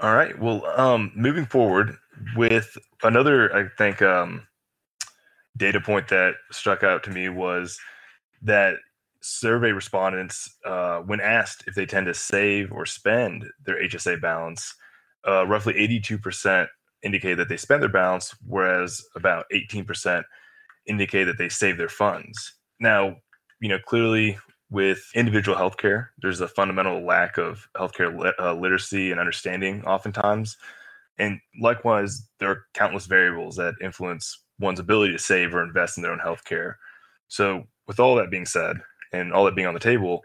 [0.00, 0.38] All right.
[0.38, 1.96] Well, um, moving forward
[2.36, 4.46] with another, I think, um,
[5.58, 7.78] data point that struck out to me was
[8.42, 8.76] that
[9.20, 14.74] survey respondents, uh, when asked if they tend to save or spend their HSA balance,
[15.26, 16.68] uh, roughly 82%
[17.02, 20.24] indicate that they spend their balance, whereas about 18%
[20.86, 22.54] indicate that they save their funds.
[22.80, 23.16] Now,
[23.60, 24.38] you know, clearly
[24.70, 30.56] with individual healthcare, there's a fundamental lack of healthcare lit- uh, literacy and understanding oftentimes.
[31.18, 36.02] And likewise, there are countless variables that influence one's ability to save or invest in
[36.02, 36.78] their own health care.
[37.28, 38.76] So, with all that being said,
[39.12, 40.22] and all that being on the table,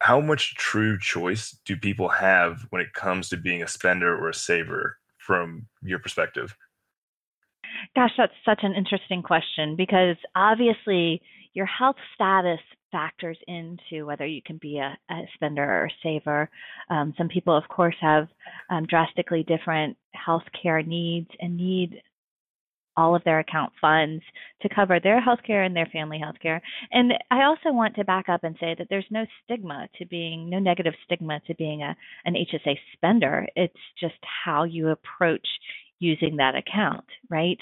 [0.00, 4.28] how much true choice do people have when it comes to being a spender or
[4.28, 6.56] a saver from your perspective?
[7.94, 11.22] Gosh, that's such an interesting question because obviously
[11.54, 16.50] your health status factors into whether you can be a, a spender or a saver.
[16.90, 18.28] Um, some people, of course, have
[18.70, 22.02] um, drastically different health care needs and need
[22.96, 24.22] all of their account funds
[24.60, 26.60] to cover their health care and their family health care.
[26.90, 30.50] And I also want to back up and say that there's no stigma to being,
[30.50, 33.46] no negative stigma to being a, an HSA spender.
[33.56, 35.46] It's just how you approach
[35.98, 37.58] using that account, right?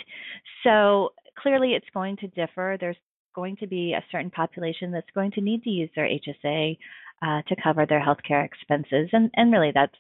[0.65, 2.77] So clearly it's going to differ.
[2.81, 2.97] There's
[3.35, 6.77] going to be a certain population that's going to need to use their HSA
[7.23, 9.95] uh, to cover their healthcare expenses, and and really that's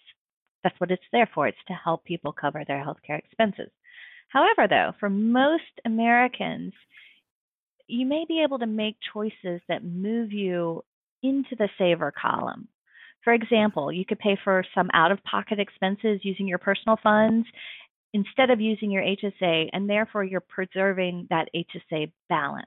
[0.64, 1.46] that's what it's there for.
[1.46, 3.70] It's to help people cover their healthcare expenses.
[4.30, 6.72] However, though, for most Americans,
[7.88, 10.82] you may be able to make choices that move you
[11.22, 12.68] into the saver column.
[13.24, 17.46] For example, you could pay for some out of pocket expenses using your personal funds
[18.14, 22.66] instead of using your HSA, and therefore you're preserving that HSA balance.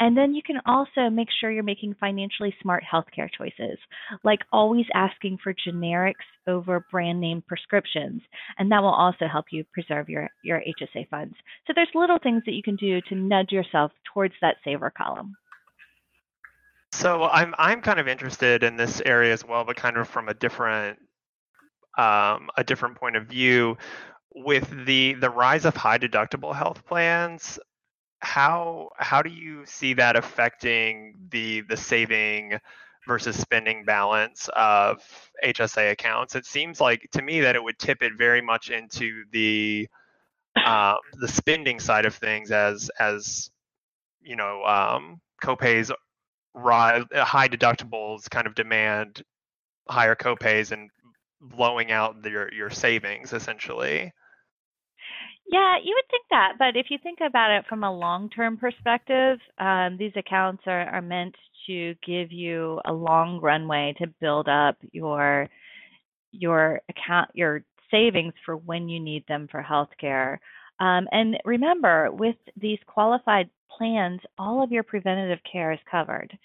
[0.00, 3.78] And then you can also make sure you're making financially smart healthcare choices,
[4.24, 6.14] like always asking for generics
[6.46, 8.22] over brand name prescriptions.
[8.58, 11.34] And that will also help you preserve your, your HSA funds.
[11.66, 15.36] So there's little things that you can do to nudge yourself towards that saver column.
[16.92, 20.28] So I'm I'm kind of interested in this area as well, but kind of from
[20.28, 20.98] a different
[21.98, 23.76] um, a different point of view.
[24.34, 27.58] With the the rise of high deductible health plans,
[28.20, 32.58] how how do you see that affecting the the saving
[33.06, 35.02] versus spending balance of
[35.44, 36.34] HSA accounts?
[36.34, 39.88] It seems like to me that it would tip it very much into the
[40.64, 43.50] uh, the spending side of things as as
[44.20, 45.90] you know um, copays
[46.54, 49.22] rise, high deductibles kind of demand
[49.88, 50.90] higher copays and
[51.40, 54.12] blowing out your your savings essentially.
[55.50, 59.38] Yeah, you would think that, but if you think about it from a long-term perspective,
[59.58, 61.34] um, these accounts are, are meant
[61.66, 65.48] to give you a long runway to build up your
[66.32, 70.38] your account your savings for when you need them for healthcare.
[70.80, 76.36] Um, and remember, with these qualified plans, all of your preventative care is covered.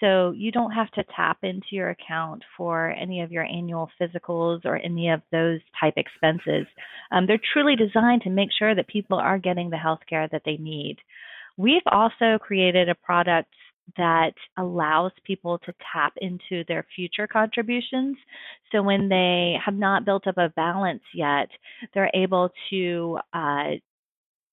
[0.00, 4.64] So you don't have to tap into your account for any of your annual physicals
[4.64, 6.66] or any of those type expenses.
[7.10, 10.42] Um, they're truly designed to make sure that people are getting the health care that
[10.44, 10.98] they need.
[11.56, 13.50] We've also created a product
[13.96, 18.16] that allows people to tap into their future contributions.
[18.72, 21.48] So when they have not built up a balance yet,
[21.94, 23.70] they're able to uh,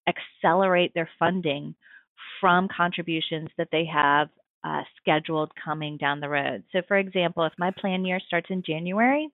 [0.08, 1.76] accelerate their funding
[2.40, 4.30] from contributions that they have
[4.64, 6.64] uh, scheduled coming down the road.
[6.72, 9.30] So, for example, if my plan year starts in January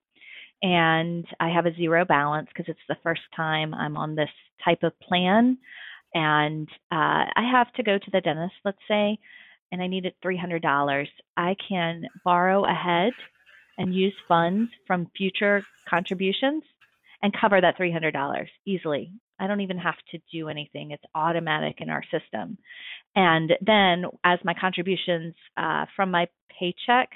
[0.62, 4.30] and I have a zero balance because it's the first time I'm on this
[4.64, 5.58] type of plan,
[6.12, 9.18] and uh, I have to go to the dentist, let's say,
[9.72, 13.12] and I needed $300, I can borrow ahead
[13.78, 16.64] and use funds from future contributions
[17.22, 19.12] and cover that $300 easily.
[19.40, 20.90] I don't even have to do anything.
[20.90, 22.58] It's automatic in our system.
[23.16, 27.08] And then as my contributions uh, from my paycheck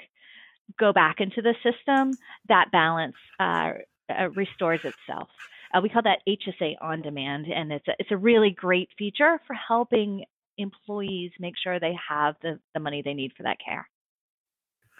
[0.79, 2.11] go back into the system,
[2.49, 3.71] that balance uh,
[4.09, 5.29] uh, restores itself.
[5.73, 9.39] Uh, we call that HSA on demand, and it's a, it's a really great feature
[9.45, 10.23] for helping
[10.57, 13.87] employees make sure they have the, the money they need for that care.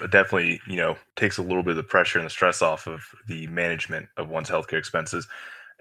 [0.02, 2.88] It definitely, you know, takes a little bit of the pressure and the stress off
[2.88, 5.28] of the management of one's healthcare expenses.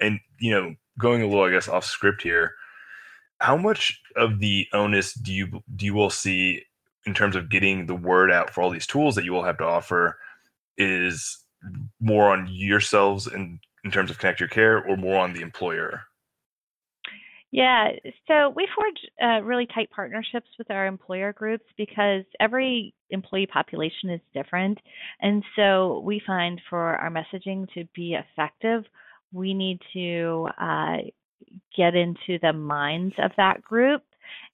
[0.00, 2.54] And, you know, going a little, I guess, off script here,
[3.40, 6.62] how much of the onus do you do you will see
[7.06, 9.58] in terms of getting the word out for all these tools that you will have
[9.58, 10.18] to offer
[10.78, 11.44] is
[12.00, 16.04] more on yourselves in in terms of connect your care or more on the employer
[17.54, 17.90] yeah,
[18.26, 24.10] so we forge uh, really tight partnerships with our employer groups because every employee population
[24.10, 24.76] is different.
[25.20, 28.82] And so we find for our messaging to be effective,
[29.34, 30.96] we need to uh,
[31.76, 34.02] get into the minds of that group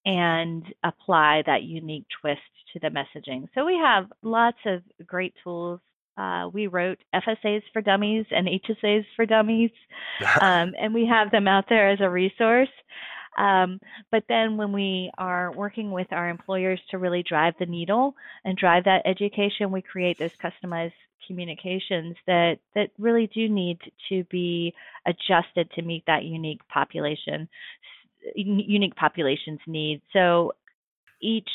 [0.06, 2.40] and apply that unique twist
[2.72, 3.46] to the messaging.
[3.54, 5.80] So we have lots of great tools.
[6.16, 9.70] Uh, we wrote FSAs for dummies and HSAs for dummies,
[10.40, 12.68] um, and we have them out there as a resource.
[13.38, 18.14] Um, but then when we are working with our employers to really drive the needle
[18.44, 20.92] and drive that education, we create those customized
[21.30, 24.74] communications that that really do need to be
[25.06, 27.48] adjusted to meet that unique population
[28.34, 30.02] unique population's needs.
[30.12, 30.52] So
[31.22, 31.48] each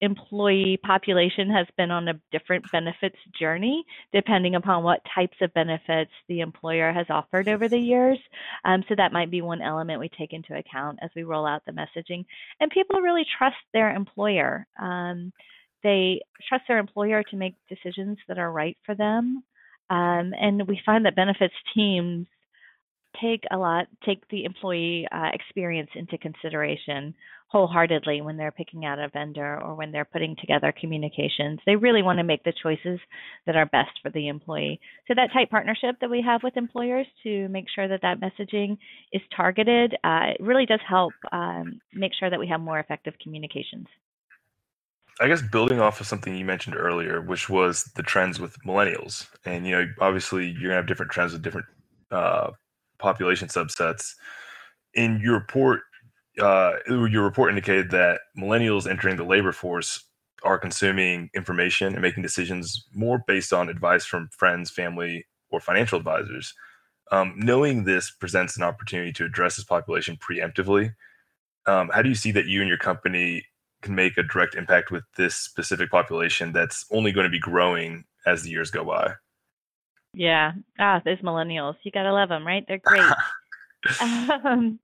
[0.00, 6.10] employee population has been on a different benefits journey depending upon what types of benefits
[6.28, 8.18] the employer has offered over the years.
[8.64, 11.62] Um, so that might be one element we take into account as we roll out
[11.66, 12.24] the messaging.
[12.60, 14.66] And people really trust their employer.
[14.80, 15.32] Um,
[15.82, 19.42] they trust their employer to make decisions that are right for them.
[19.88, 22.26] Um, and we find that benefits teams
[23.20, 27.14] take a lot, take the employee uh, experience into consideration
[27.48, 31.60] wholeheartedly when they're picking out a vendor or when they're putting together communications.
[31.64, 32.98] They really want to make the choices
[33.46, 34.80] that are best for the employee.
[35.06, 38.76] So that tight partnership that we have with employers to make sure that that messaging
[39.12, 43.14] is targeted, uh, it really does help um, make sure that we have more effective
[43.22, 43.86] communications.
[45.18, 49.26] I guess building off of something you mentioned earlier, which was the trends with millennials,
[49.46, 51.66] and you know, obviously you're gonna have different trends with different
[52.10, 52.50] uh,
[52.98, 54.14] population subsets.
[54.94, 55.80] In your report,
[56.40, 60.04] uh, your report indicated that millennials entering the labor force
[60.42, 65.98] are consuming information and making decisions more based on advice from friends, family, or financial
[65.98, 66.54] advisors.
[67.10, 70.94] Um, knowing this presents an opportunity to address this population preemptively.
[71.66, 73.44] Um, how do you see that you and your company
[73.86, 78.04] can make a direct impact with this specific population that's only going to be growing
[78.26, 79.14] as the years go by?
[80.12, 80.52] Yeah.
[80.78, 81.76] Ah, those millennials.
[81.82, 82.64] You got to love them, right?
[82.66, 83.12] They're great.
[84.00, 84.78] um,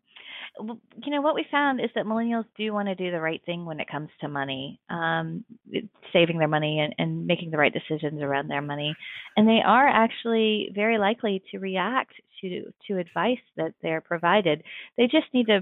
[0.60, 3.64] you know what we found is that millennials do want to do the right thing
[3.64, 5.44] when it comes to money um,
[6.12, 8.94] saving their money and, and making the right decisions around their money
[9.38, 14.62] and they are actually very likely to react to to advice that they're provided
[14.98, 15.60] they just need to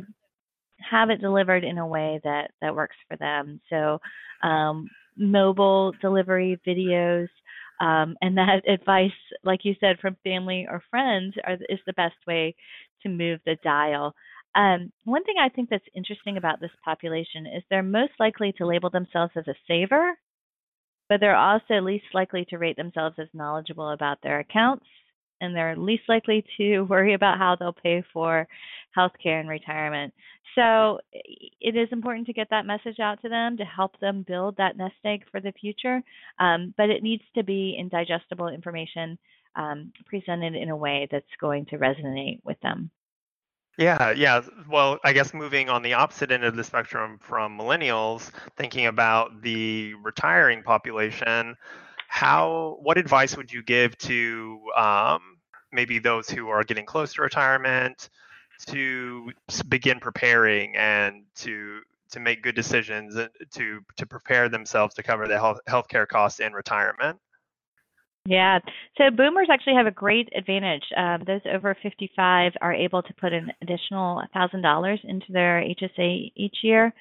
[0.88, 3.98] have it delivered in a way that that works for them so
[4.42, 7.28] um, mobile delivery videos
[7.80, 9.10] um, and that advice,
[9.42, 12.54] like you said, from family or friends are, is the best way
[13.02, 14.14] to move the dial.
[14.54, 18.66] Um, one thing I think that's interesting about this population is they're most likely to
[18.66, 20.18] label themselves as a saver,
[21.08, 24.86] but they're also least likely to rate themselves as knowledgeable about their accounts,
[25.40, 28.46] and they're least likely to worry about how they'll pay for
[28.96, 30.12] healthcare and retirement.
[30.54, 34.56] So it is important to get that message out to them to help them build
[34.56, 36.02] that nest egg for the future,
[36.40, 39.16] um, but it needs to be in digestible information
[39.56, 42.90] um, presented in a way that's going to resonate with them.
[43.78, 44.42] Yeah, yeah.
[44.68, 49.40] Well, I guess moving on the opposite end of the spectrum from millennials, thinking about
[49.42, 51.56] the retiring population,
[52.10, 55.20] how what advice would you give to um,
[55.70, 58.10] maybe those who are getting close to retirement
[58.66, 59.30] to
[59.68, 61.78] begin preparing and to
[62.10, 63.14] to make good decisions
[63.52, 67.16] to to prepare themselves to cover the health healthcare costs in retirement?
[68.26, 68.58] Yeah.
[68.98, 70.84] So boomers actually have a great advantage.
[70.96, 76.56] Um, those over 55 are able to put an additional $1,000 into their HSA each
[76.62, 76.92] year.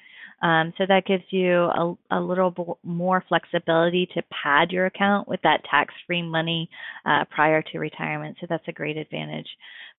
[0.42, 5.28] Um, so that gives you a, a little b- more flexibility to pad your account
[5.28, 6.70] with that tax free money
[7.04, 8.36] uh, prior to retirement.
[8.40, 9.48] So that's a great advantage.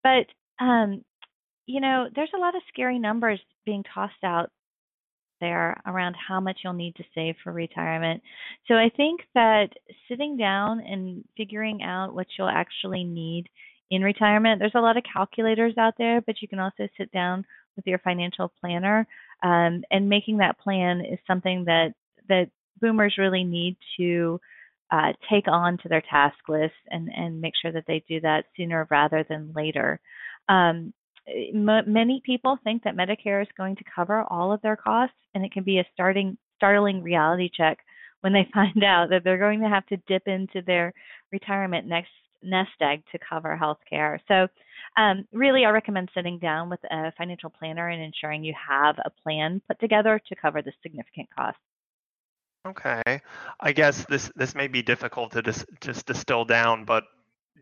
[0.03, 0.25] But,
[0.63, 1.03] um,
[1.67, 4.49] you know, there's a lot of scary numbers being tossed out
[5.41, 8.21] there around how much you'll need to save for retirement.
[8.67, 9.69] So I think that
[10.07, 13.47] sitting down and figuring out what you'll actually need
[13.89, 17.43] in retirement, there's a lot of calculators out there, but you can also sit down
[17.75, 19.07] with your financial planner
[19.43, 21.93] um, and making that plan is something that
[22.29, 24.39] that boomers really need to
[24.91, 28.45] uh, take on to their task list and, and make sure that they do that
[28.57, 29.99] sooner rather than later.
[30.49, 30.93] Um,
[31.27, 35.45] m- many people think that Medicare is going to cover all of their costs, and
[35.45, 37.79] it can be a starting startling reality check
[38.21, 40.93] when they find out that they're going to have to dip into their
[41.31, 42.11] retirement next
[42.43, 44.19] nest egg to cover health care.
[44.27, 44.47] So,
[44.97, 49.09] um, really, I recommend sitting down with a financial planner and ensuring you have a
[49.23, 51.59] plan put together to cover the significant costs.
[52.67, 53.21] Okay,
[53.59, 57.05] I guess this this may be difficult to dis- just distill down, but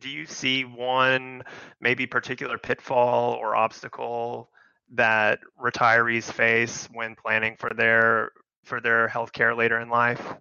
[0.01, 1.43] do you see one
[1.79, 4.49] maybe particular pitfall or obstacle
[4.93, 8.31] that retirees face when planning for their
[8.65, 10.33] for their health care later in life?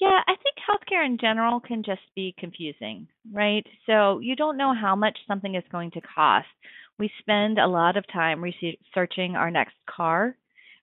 [0.00, 3.66] Yeah, I think healthcare in general can just be confusing, right?
[3.86, 6.46] So you don't know how much something is going to cost.
[6.98, 10.36] We spend a lot of time researching our next car,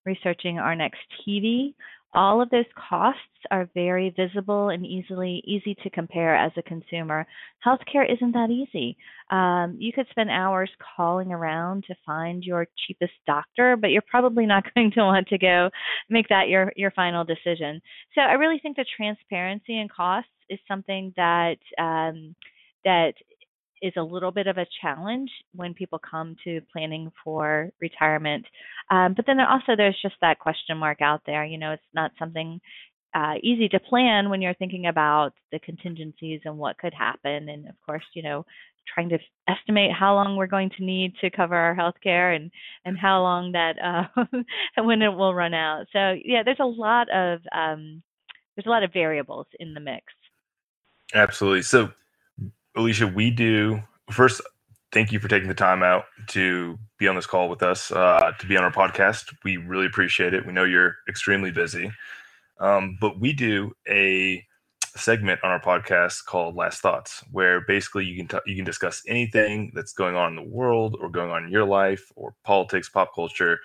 [0.05, 1.76] researching our next TV,
[2.14, 3.20] all of those costs
[3.51, 7.26] are very visible and easily easy to compare as a consumer.
[7.66, 8.97] Healthcare isn't that easy.
[9.32, 14.45] Um, you could spend hours calling around to find your cheapest doctor, but you're probably
[14.45, 15.70] not going to want to go
[16.09, 17.82] make that your your final decision.
[18.16, 22.36] So I really think the transparency and costs is something that um,
[22.86, 23.14] that
[23.84, 28.46] is a little bit of a challenge when people come to planning for retirement.
[28.90, 31.44] Um, but then there also there's just that question mark out there.
[31.44, 32.62] You know, it's not something
[33.14, 37.50] uh, easy to plan when you're thinking about the contingencies and what could happen.
[37.50, 38.46] And of course, you know,
[38.94, 39.20] trying to
[39.50, 42.52] estimate how long we're going to need to cover our health care and
[42.86, 44.24] and how long that uh,
[44.84, 45.88] when it will run out.
[45.92, 48.02] So yeah, there's a lot of um,
[48.56, 50.06] there's a lot of variables in the mix.
[51.14, 51.64] Absolutely.
[51.64, 51.92] So
[52.76, 54.41] Alicia, we do first.
[54.91, 58.32] Thank you for taking the time out to be on this call with us, uh,
[58.39, 59.34] to be on our podcast.
[59.43, 60.45] We really appreciate it.
[60.45, 61.91] We know you're extremely busy,
[62.59, 64.45] um, but we do a
[64.95, 69.01] segment on our podcast called Last Thoughts, where basically you can t- you can discuss
[69.07, 72.89] anything that's going on in the world or going on in your life or politics,
[72.89, 73.59] pop culture,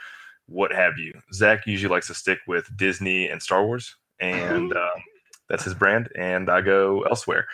[0.47, 1.13] what have you.
[1.33, 4.91] Zach usually likes to stick with Disney and Star Wars, and uh,
[5.49, 7.47] that's his brand, and I go elsewhere.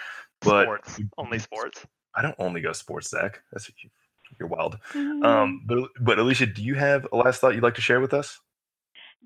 [0.45, 1.01] But sports.
[1.19, 1.87] only sports.
[2.15, 3.41] I don't only go sports, Zach.
[3.53, 3.71] That's
[4.39, 4.79] you're wild.
[4.93, 5.25] Mm-hmm.
[5.25, 8.15] Um, but but Alicia, do you have a last thought you'd like to share with
[8.15, 8.41] us?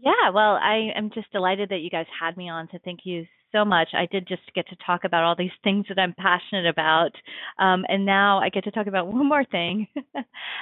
[0.01, 2.69] Yeah, well, I am just delighted that you guys had me on.
[2.71, 3.89] So thank you so much.
[3.95, 7.13] I did just get to talk about all these things that I'm passionate about.
[7.59, 9.87] Um, and now I get to talk about one more thing.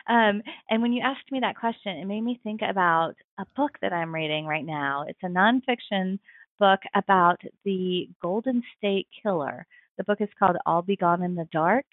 [0.09, 3.72] um, and when you asked me that question, it made me think about a book
[3.82, 5.04] that I'm reading right now.
[5.07, 6.18] It's a nonfiction
[6.59, 9.66] book about the Golden State Killer.
[9.99, 11.86] The book is called I'll Be Gone in the Dark,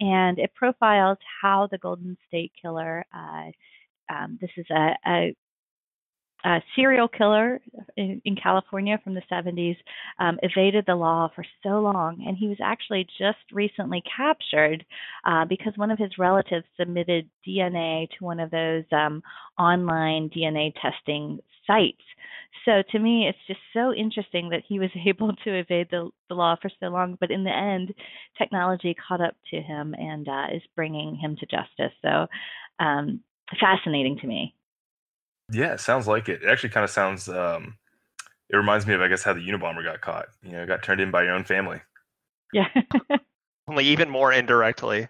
[0.00, 3.04] and it profiles how the Golden State Killer.
[3.14, 3.50] Uh,
[4.12, 5.34] um, this is a, a
[6.44, 7.60] a serial killer
[7.96, 9.76] in, in, California from the 70s
[10.20, 14.84] um, evaded the law for so long, and he was actually just recently captured
[15.26, 19.22] uh, because one of his relatives submitted DNA to one of those um,
[19.58, 22.02] online DNA testing sites.
[22.64, 26.34] So to me, it's just so interesting that he was able to evade the, the
[26.34, 27.92] law for so long, but in the end,
[28.36, 31.96] technology caught up to him and uh, is bringing him to justice.
[32.02, 32.26] So
[32.78, 33.20] um,
[33.58, 34.54] fascinating to me.
[35.50, 36.42] Yeah, it sounds like it.
[36.42, 37.28] It actually kind of sounds.
[37.28, 37.78] Um,
[38.50, 40.26] it reminds me of, I guess, how the Unabomber got caught.
[40.42, 41.80] You know, got turned in by your own family.
[42.52, 42.68] Yeah.
[43.68, 45.08] Only even more indirectly.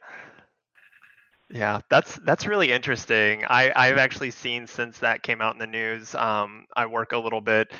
[1.51, 3.45] Yeah, that's that's really interesting.
[3.49, 6.15] I I've actually seen since that came out in the news.
[6.15, 7.73] Um, I work a little bit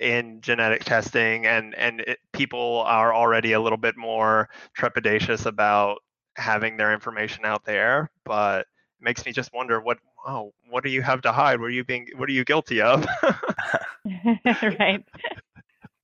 [0.00, 6.00] in genetic testing, and and it, people are already a little bit more trepidatious about
[6.36, 8.10] having their information out there.
[8.26, 8.66] But it
[9.04, 11.60] makes me just wonder what oh, what do you have to hide?
[11.60, 12.08] What are you being?
[12.16, 13.06] What are you guilty of?
[14.44, 15.04] right.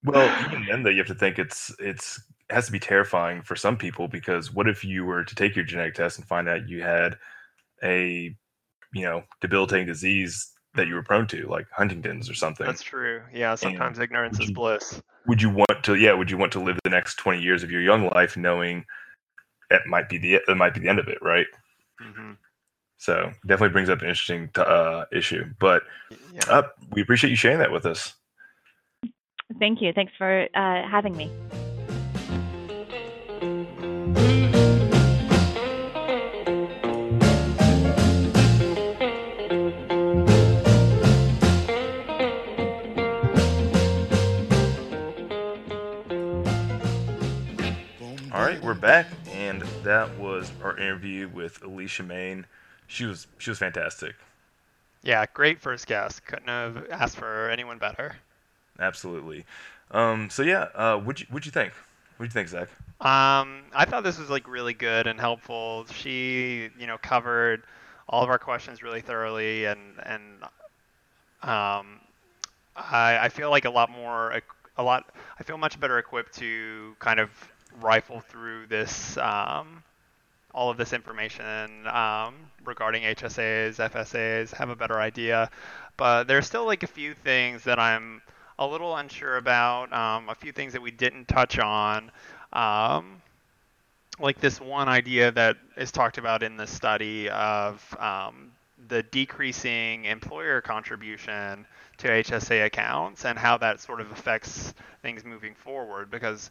[0.04, 3.42] Well, even then, though, you have to think it's it's it has to be terrifying
[3.42, 6.48] for some people because what if you were to take your genetic test and find
[6.48, 7.16] out you had
[7.82, 8.34] a
[8.92, 12.66] you know debilitating disease that you were prone to, like Huntington's or something.
[12.66, 13.22] That's true.
[13.32, 15.02] Yeah, sometimes and ignorance is bliss.
[15.26, 15.96] Would you want to?
[15.96, 18.84] Yeah, would you want to live the next twenty years of your young life knowing
[19.70, 21.46] that might be the that might be the end of it, right?
[22.02, 22.32] Mm-hmm.
[23.00, 25.46] So definitely brings up an interesting uh, issue.
[25.58, 25.84] But
[26.34, 26.40] yeah.
[26.50, 28.12] uh, we appreciate you sharing that with us.
[29.58, 29.94] Thank you.
[29.94, 31.32] Thanks for uh, having me.
[48.30, 52.44] All right, we're back, and that was our interview with Alicia Main
[52.90, 54.16] she was she was fantastic.
[55.02, 56.26] Yeah, great first guest.
[56.26, 58.16] Couldn't have asked for anyone better.
[58.78, 59.46] Absolutely.
[59.92, 61.72] Um, so yeah, uh, what'd you what'd you think?
[62.16, 62.68] What'd you think, Zach?
[63.00, 65.86] Um, I thought this was like really good and helpful.
[65.92, 67.62] She, you know, covered
[68.08, 70.22] all of our questions really thoroughly, and and
[71.42, 72.00] um,
[72.76, 74.42] I, I feel like a lot more,
[74.76, 75.10] a lot.
[75.38, 77.30] I feel much better equipped to kind of
[77.80, 79.82] rifle through this um,
[80.54, 82.34] all of this information um,
[82.64, 85.50] regarding HSAs, FSAs, have a better idea.
[85.96, 88.22] But there's still like a few things that I'm
[88.58, 92.10] a little unsure about, um, a few things that we didn't touch on.
[92.52, 93.22] Um,
[94.18, 98.52] like this one idea that is talked about in the study of um,
[98.88, 101.66] the decreasing employer contribution
[101.98, 106.50] to HSA accounts and how that sort of affects things moving forward because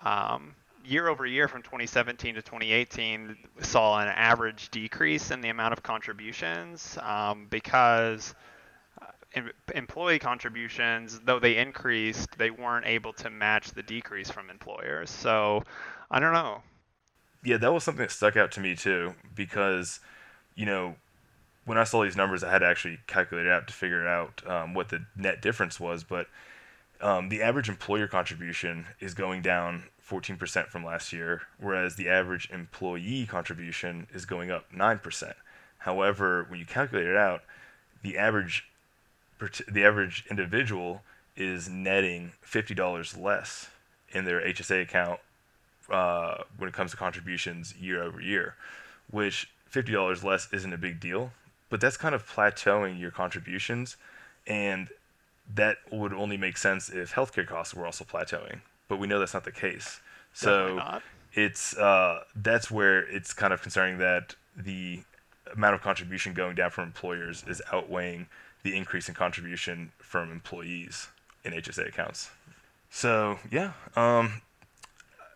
[0.00, 0.54] um,
[0.86, 5.82] year over year from 2017 to 2018 saw an average decrease in the amount of
[5.82, 8.34] contributions um, because
[9.02, 9.40] uh,
[9.74, 15.10] employee contributions, though they increased, they weren't able to match the decrease from employers.
[15.10, 15.64] So
[16.10, 16.62] I don't know.
[17.44, 20.00] Yeah, that was something that stuck out to me too because,
[20.54, 20.96] you know,
[21.64, 24.42] when I saw these numbers, I had to actually calculate it out to figure out
[24.46, 26.04] um, what the net difference was.
[26.04, 26.28] But
[27.00, 32.48] um, the average employer contribution is going down 14% from last year, whereas the average
[32.52, 35.34] employee contribution is going up 9%.
[35.78, 37.42] However, when you calculate it out,
[38.02, 38.66] the average
[39.68, 41.02] the average individual
[41.36, 43.68] is netting $50 less
[44.10, 45.20] in their HSA account
[45.90, 48.54] uh, when it comes to contributions year over year,
[49.10, 51.32] which $50 less isn't a big deal,
[51.68, 53.98] but that's kind of plateauing your contributions,
[54.46, 54.88] and
[55.54, 59.34] that would only make sense if healthcare costs were also plateauing but we know that's
[59.34, 60.00] not the case.
[60.32, 61.00] So
[61.32, 65.02] it's uh, that's where it's kind of concerning that the
[65.54, 68.26] amount of contribution going down from employers is outweighing
[68.62, 71.08] the increase in contribution from employees
[71.44, 72.30] in HSA accounts.
[72.90, 74.42] So yeah, um,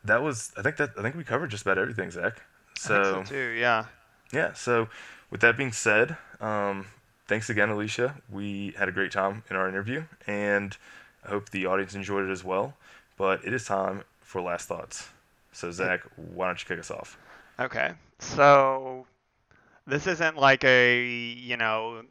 [0.04, 2.42] that was I think that I think we covered just about everything, Zach.
[2.76, 3.86] So, so too, yeah.
[4.32, 4.52] Yeah.
[4.54, 4.88] So
[5.30, 6.86] with that being said, um,
[7.26, 8.16] thanks again, Alicia.
[8.30, 10.76] We had a great time in our interview, and
[11.24, 12.74] I hope the audience enjoyed it as well.
[13.20, 15.10] But it is time for last thoughts.
[15.52, 17.18] So Zach, why don't you kick us off?
[17.60, 17.92] Okay.
[18.20, 19.06] So
[19.86, 22.04] this isn't like a you know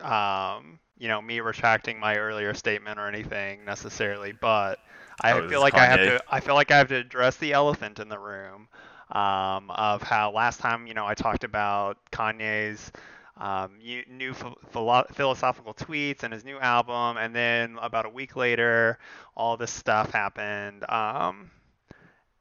[0.00, 4.80] um, you know, me retracting my earlier statement or anything necessarily, but
[5.20, 6.22] I Oh, feel like I have to.
[6.28, 8.68] I feel like I have to address the elephant in the room
[9.12, 12.92] um, of how last time, you know, I talked about Kanye's
[13.38, 13.78] um,
[14.08, 18.98] new philo- philosophical tweets and his new album, and then about a week later,
[19.36, 20.84] all this stuff happened.
[20.90, 21.50] Um,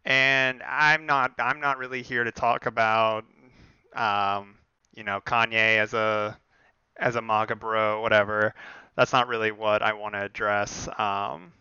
[0.05, 1.33] and I'm not.
[1.39, 3.25] I'm not really here to talk about,
[3.95, 4.55] um,
[4.95, 6.37] you know, Kanye as a
[6.97, 8.53] as a MAGA bro, whatever.
[8.95, 10.87] That's not really what I want to address.
[10.97, 11.53] Um,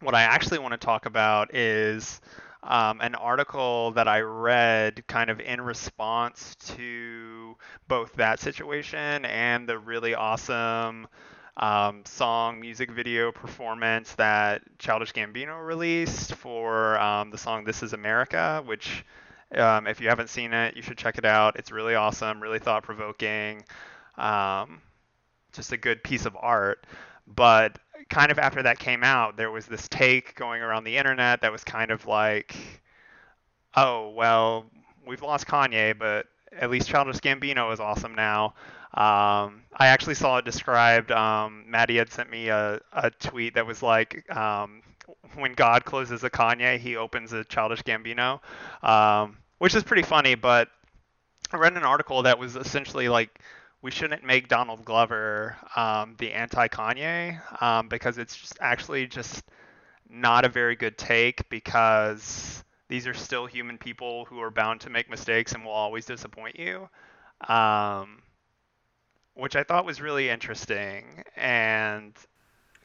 [0.00, 2.20] what I actually want to talk about is
[2.62, 7.56] um, an article that I read kind of in response to
[7.88, 11.08] both that situation and the really awesome
[11.56, 17.92] um, song music video performance that Childish Gambino released for um, the song This Is
[17.92, 19.04] America, which,
[19.54, 21.56] um, if you haven't seen it, you should check it out.
[21.56, 23.62] It's really awesome, really thought provoking,
[24.16, 24.80] um,
[25.52, 26.86] just a good piece of art.
[27.26, 27.78] But
[28.10, 31.52] kind of after that came out, there was this take going around the internet that
[31.52, 32.56] was kind of like,
[33.76, 34.66] oh, well,
[35.06, 38.54] we've lost Kanye, but at least Childish Gambino is awesome now.
[38.92, 41.12] Um, I actually saw it described.
[41.12, 44.82] Um, Maddie had sent me a, a tweet that was like, um,
[45.36, 48.40] when God closes a Kanye, he opens a Childish Gambino,
[48.82, 50.34] um, which is pretty funny.
[50.34, 50.68] But
[51.52, 53.38] I read an article that was essentially like,
[53.82, 59.42] we shouldn't make Donald Glover um, the anti-Kanye um, because it's just actually just
[60.08, 64.90] not a very good take because these are still human people who are bound to
[64.90, 66.88] make mistakes and will always disappoint you.
[67.48, 68.22] Um,
[69.34, 72.12] which I thought was really interesting and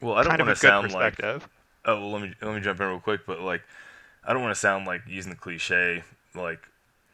[0.00, 1.20] Well, I don't kind of a want to sound like.
[1.22, 3.62] Oh, well, let me let me jump in real quick, but like,
[4.24, 6.02] I don't want to sound like using the cliche,
[6.34, 6.60] like,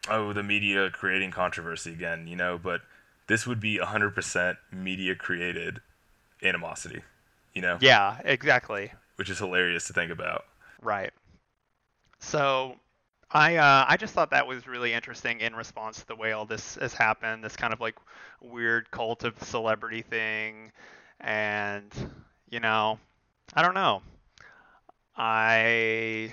[0.09, 2.59] oh, the media creating controversy again, you know.
[2.63, 2.83] But
[3.33, 5.81] this would be 100% media created
[6.43, 7.03] animosity,
[7.55, 8.93] you know, Yeah, exactly.
[9.17, 10.45] which is hilarious to think about.
[10.83, 11.13] Right.
[12.21, 12.77] So
[13.31, 16.45] I uh, I just thought that was really interesting in response to the way all
[16.45, 17.97] this has happened, this kind of like
[18.43, 20.71] weird cult of celebrity thing,
[21.21, 21.91] and
[22.51, 22.99] you know,
[23.55, 24.03] I don't know.
[25.17, 26.33] I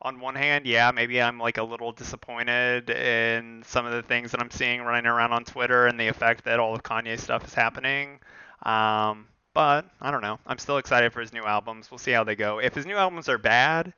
[0.00, 4.30] on one hand, yeah, maybe I'm like a little disappointed in some of the things
[4.30, 7.46] that I'm seeing running around on Twitter and the effect that all of Kanye stuff
[7.46, 8.20] is happening.
[8.62, 10.38] Um, but I don't know.
[10.46, 11.90] I'm still excited for his new albums.
[11.90, 12.60] We'll see how they go.
[12.60, 13.92] If his new albums are bad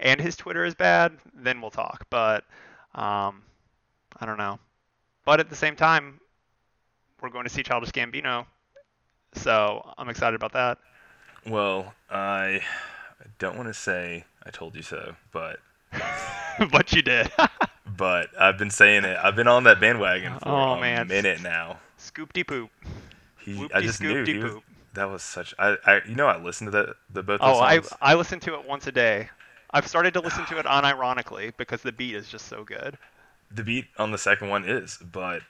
[0.00, 2.06] and his Twitter is bad, then we'll talk.
[2.10, 2.44] But
[2.94, 3.42] um,
[4.20, 4.58] I don't know.
[5.24, 6.20] But at the same time,
[7.20, 8.46] we're going to see Childish Gambino,
[9.34, 10.78] so I'm excited about that.
[11.46, 12.62] Well, I
[13.38, 15.60] don't want to say I told you so, but
[16.70, 17.30] but you did.
[17.96, 19.16] but I've been saying it.
[19.22, 21.08] I've been on that bandwagon for Oh, a man.
[21.08, 21.78] minute now.
[21.96, 22.70] Scoop de poop.
[23.40, 24.54] He, I just knew he was,
[24.94, 25.54] that was such.
[25.58, 27.80] I, I, you know, I listened to that the both Oh, I.
[28.00, 29.30] I listen to it once a day.
[29.70, 32.96] I've started to listen to it unironically because the beat is just so good.
[33.50, 35.42] The beat on the second one is, but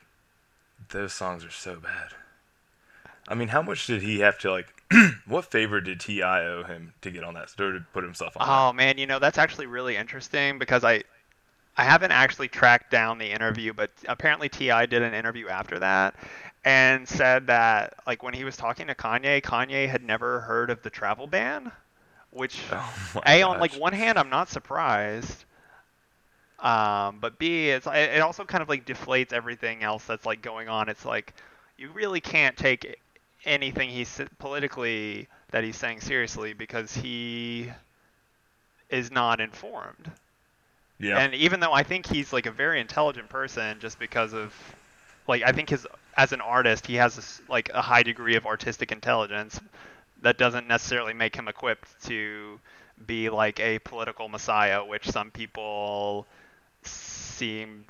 [0.90, 2.10] those songs are so bad.
[3.28, 4.66] I mean, how much did he have to like?
[5.26, 6.44] what favor did T.I.
[6.46, 8.46] owe him to get on that or to put himself on?
[8.48, 11.02] Oh man, you know that's actually really interesting because I
[11.76, 14.86] I haven't actually tracked down the interview, but apparently T.I.
[14.86, 16.14] did an interview after that
[16.64, 20.82] and said that like when he was talking to Kanye, Kanye had never heard of
[20.82, 21.70] the travel ban,
[22.30, 22.60] which?
[22.72, 25.44] Oh a my on like one hand I'm not surprised.
[26.58, 30.42] Um, but B, it's it it also kind of like deflates everything else that's like
[30.42, 30.88] going on.
[30.88, 31.34] It's like
[31.76, 32.98] you really can't take
[33.44, 37.70] anything he's politically that he's saying seriously because he
[38.90, 40.10] is not informed.
[40.98, 41.18] Yeah.
[41.18, 44.54] And even though I think he's like a very intelligent person, just because of
[45.26, 45.86] like I think his
[46.16, 49.60] as an artist he has this, like a high degree of artistic intelligence
[50.22, 52.58] that doesn't necessarily make him equipped to
[53.06, 56.26] be like a political messiah, which some people
[56.82, 57.84] seem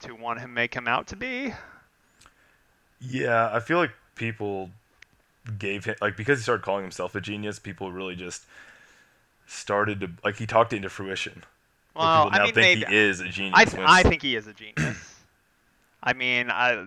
[0.00, 1.52] to want him make him out to be.
[3.00, 4.70] Yeah, I feel like people
[5.58, 7.58] gave him like because he started calling himself a genius.
[7.58, 8.44] People really just
[9.46, 11.44] started to like he talked it into fruition.
[11.94, 13.54] Well, people now I mean, think maybe, he is a genius.
[13.56, 15.14] I, th- I think he is a genius.
[16.02, 16.86] I mean, I,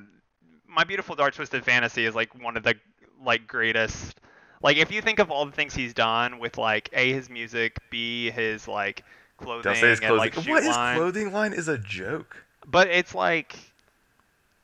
[0.68, 2.76] my beautiful dark twisted fantasy is like one of the
[3.24, 4.20] like greatest.
[4.62, 7.78] Like if you think of all the things he's done with like a his music,
[7.89, 9.03] b his like
[9.38, 10.18] clothing Don't say his and clothing.
[10.20, 12.43] like shoe what his line, clothing line is a joke.
[12.66, 13.55] but it's like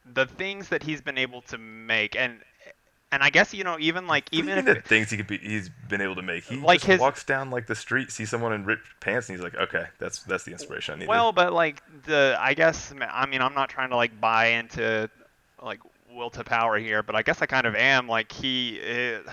[0.05, 2.39] the things that he's been able to make and
[3.13, 5.69] and I guess you know even like even if the things he could be, he's
[5.87, 6.45] been able to make.
[6.45, 9.37] He Like just his- walks down like the street, sees someone in ripped pants, and
[9.37, 12.91] he's like, "Okay, that's that's the inspiration I need." Well, but like the I guess
[13.11, 15.09] I mean I'm not trying to like buy into
[15.61, 15.79] like
[16.11, 18.07] will to power here, but I guess I kind of am.
[18.07, 19.25] Like he, it,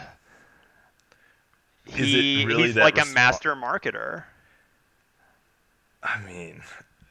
[1.87, 4.25] Is it he really he's that like a master marketer.
[6.03, 6.63] I mean,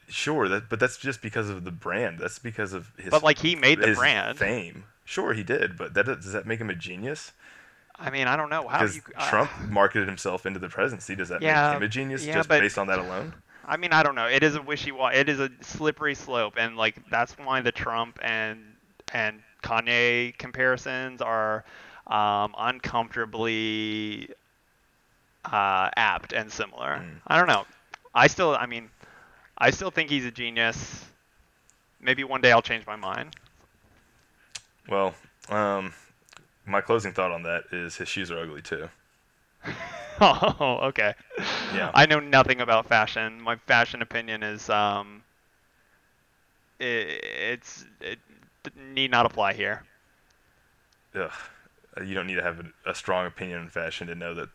[0.08, 2.20] sure, that but that's just because of the brand.
[2.20, 3.10] That's because of his.
[3.10, 4.38] But like he made the brand.
[4.38, 4.84] fame.
[5.10, 7.32] Sure, he did, but that does that make him a genius?
[7.98, 9.02] I mean, I don't know how you.
[9.18, 11.16] uh, Trump marketed himself into the presidency.
[11.16, 13.34] Does that Yeah, make him a genius yeah, just but- based on that alone?
[13.66, 14.28] I mean, I don't know.
[14.28, 15.18] It is a wishy-washy.
[15.18, 18.60] It is a slippery slope, and like that's why the Trump and
[19.14, 21.66] and Kanye comparisons are
[22.06, 24.30] um, uncomfortably
[25.46, 26.98] uh, apt and similar.
[27.04, 27.22] Mm.
[27.28, 27.66] I don't know.
[28.14, 28.90] I still, I mean,
[29.58, 31.06] I still think he's a genius.
[32.00, 33.36] Maybe one day I'll change my mind.
[34.90, 35.14] Well,
[35.50, 35.94] um,
[36.66, 38.90] my closing thought on that is his shoes are ugly too.
[40.22, 41.14] oh, okay.
[41.74, 41.92] Yeah.
[41.94, 43.40] I know nothing about fashion.
[43.42, 45.24] My fashion opinion is um,
[46.82, 48.20] i it's it
[48.94, 49.84] need not apply here.
[51.16, 51.32] Ugh.
[52.06, 54.50] You don't need to have a, a strong opinion on fashion to know that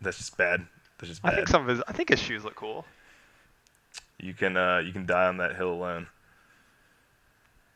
[0.00, 0.66] that's just bad.
[0.98, 1.32] That's just bad.
[1.32, 2.84] I think some of his I think his shoes look cool.
[4.18, 6.06] You can uh, you can die on that hill alone.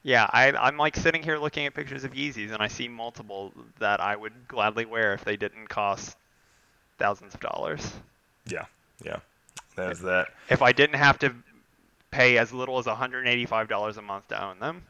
[0.02, 3.52] Yeah, I I'm like sitting here looking at pictures of Yeezys and I see multiple
[3.78, 6.16] that I would gladly wear if they didn't cost
[6.98, 7.92] thousands of dollars.
[8.46, 8.64] Yeah,
[9.04, 9.18] yeah.
[9.76, 10.28] There's that.
[10.48, 11.34] If I didn't have to
[12.10, 14.82] pay as little as $185 a month to own them.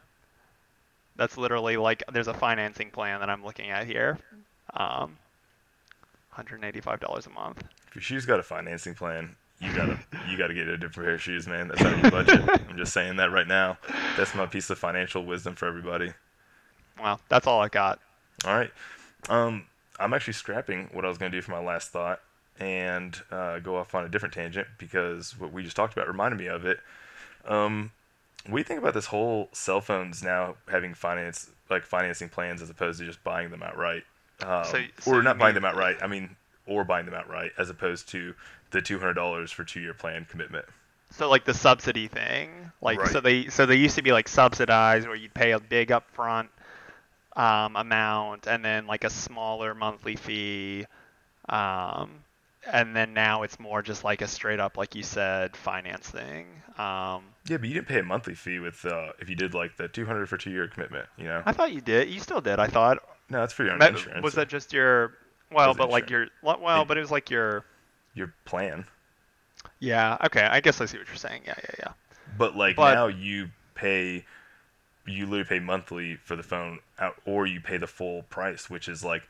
[1.17, 4.19] That's literally like there's a financing plan that I'm looking at here.
[4.75, 5.17] Um,
[6.37, 7.63] $185 a month.
[7.89, 9.99] If your shoes got a financing plan, you gotta
[10.29, 11.69] you gotta get a different pair of shoes, man.
[11.69, 12.61] That's out of your budget.
[12.71, 13.79] I'm just saying that right now.
[14.17, 16.13] That's my piece of financial wisdom for everybody.
[17.01, 17.99] Well, that's all I got.
[18.45, 18.71] All right.
[19.29, 19.67] Um,
[19.99, 22.21] I'm actually scrapping what I was going to do for my last thought
[22.59, 26.39] and uh, go off on a different tangent because what we just talked about reminded
[26.39, 26.81] me of it.
[27.47, 27.91] Um,
[28.51, 32.99] you think about this whole cell phones now having finance like financing plans as opposed
[33.01, 34.05] to just buying them outright?
[34.43, 35.99] Um, So- so or not buying mean- them outright.
[36.03, 36.37] I mean,
[36.67, 38.35] or buying them outright as opposed to
[38.71, 40.65] the two hundred dollars for two year plan commitment.
[41.13, 42.51] So like the subsidy thing,
[42.81, 45.89] like so they so they used to be like subsidized where you'd pay a big
[45.89, 46.49] upfront
[47.37, 50.87] um, amount and then like a smaller monthly fee,
[51.49, 52.11] um,
[52.71, 56.47] and then now it's more just like a straight up like you said finance thing.
[56.79, 59.77] Um, Yeah, but you didn't pay a monthly fee with uh, if you did like
[59.77, 61.07] the two hundred for two year commitment.
[61.19, 62.09] You know, I thought you did.
[62.09, 62.59] You still did.
[62.61, 62.99] I thought.
[63.29, 64.23] no, that's for your own That- insurance.
[64.23, 65.15] was that just your?
[65.53, 67.65] Well, but like your well, but it was like your.
[68.15, 68.85] Your plan?
[69.79, 70.17] Yeah.
[70.25, 70.43] Okay.
[70.43, 71.43] I guess I see what you're saying.
[71.47, 71.55] Yeah.
[71.59, 71.75] Yeah.
[71.79, 71.93] Yeah.
[72.39, 74.25] But like But- now you pay,
[75.07, 78.89] you literally pay monthly for the phone, out, or you pay the full price, which
[78.89, 79.23] is like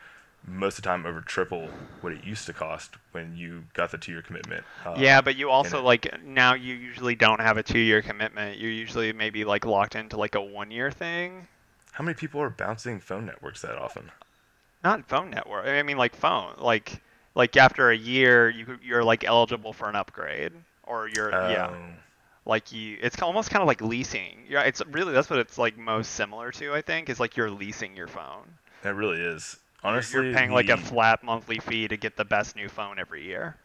[0.47, 1.69] most of the time over triple
[2.01, 4.65] what it used to cost when you got the two-year commitment.
[4.87, 8.59] Uh, Yeah, but you also like now you usually don't have a two-year commitment.
[8.59, 11.47] You're usually maybe like locked into like a one-year thing.
[11.93, 14.11] How many people are bouncing phone networks that often?
[14.83, 15.67] Not phone network.
[15.67, 16.55] I mean like phone.
[16.59, 17.03] Like
[17.35, 20.53] like after a year you you're like eligible for an upgrade
[20.85, 21.67] or you're yeah.
[21.71, 21.95] Um,
[22.47, 24.45] Like you it's almost kind of like leasing.
[24.49, 27.51] Yeah, it's really that's what it's like most similar to, I think, is like you're
[27.51, 28.59] leasing your phone.
[28.83, 29.57] That really is.
[29.83, 33.25] Honestly, you're paying like a flat monthly fee to get the best new phone every
[33.25, 33.57] year.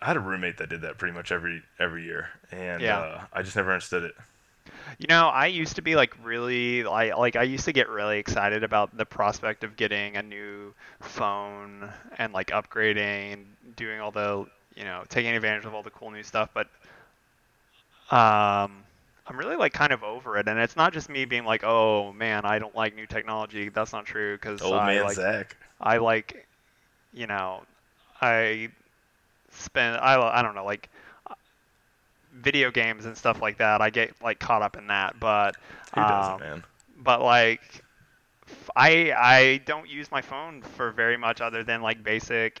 [0.00, 2.98] I had a roommate that did that pretty much every every year, and Yeah.
[2.98, 4.14] uh, I just never understood it.
[4.98, 8.18] You know, I used to be like really I like I used to get really
[8.18, 14.10] excited about the prospect of getting a new phone and like upgrading and doing all
[14.10, 16.68] the, you know, taking advantage of all the cool new stuff, but
[18.10, 18.84] um
[19.26, 22.12] I'm really like kind of over it and it's not just me being like, "Oh,
[22.12, 25.56] man, I don't like new technology." That's not true cuz Old I man like Zach.
[25.80, 26.46] I like,
[27.12, 27.62] you know,
[28.20, 28.70] I
[29.50, 30.90] spend I I don't know like
[32.34, 33.80] video games and stuff like that.
[33.80, 35.56] I get like caught up in that, but
[35.94, 36.64] Who doesn't, um, man?
[36.96, 37.82] but like
[38.76, 42.60] I I don't use my phone for very much other than like basic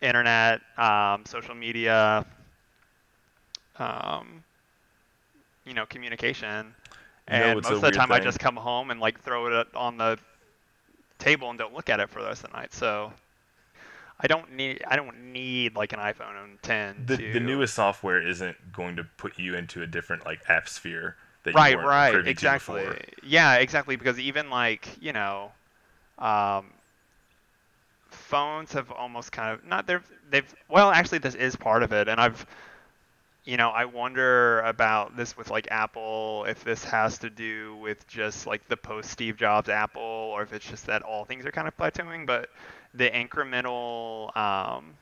[0.00, 2.26] internet, um, social media,
[3.78, 4.44] um,
[5.64, 6.74] you know, communication.
[7.28, 9.68] You know And most of the time, I just come home and like throw it
[9.74, 10.18] on the
[11.18, 12.72] table and don't look at it for the rest of the night.
[12.72, 13.12] So
[14.22, 18.24] I don't need I don't need like an iPhone 10 The, to the newest software
[18.26, 21.88] isn't going to put you into a different like app sphere that you right weren't
[21.88, 22.98] right privy to exactly before.
[23.24, 25.50] yeah exactly because even like you know
[26.18, 26.66] um,
[28.10, 32.08] phones have almost kind of not they've they've well actually this is part of it
[32.08, 32.46] and i've
[33.44, 38.06] you know i wonder about this with like apple if this has to do with
[38.06, 41.52] just like the post steve jobs apple or if it's just that all things are
[41.52, 42.48] kind of plateauing but
[42.94, 44.94] the incremental um,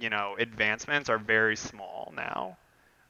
[0.00, 2.56] you know advancements are very small now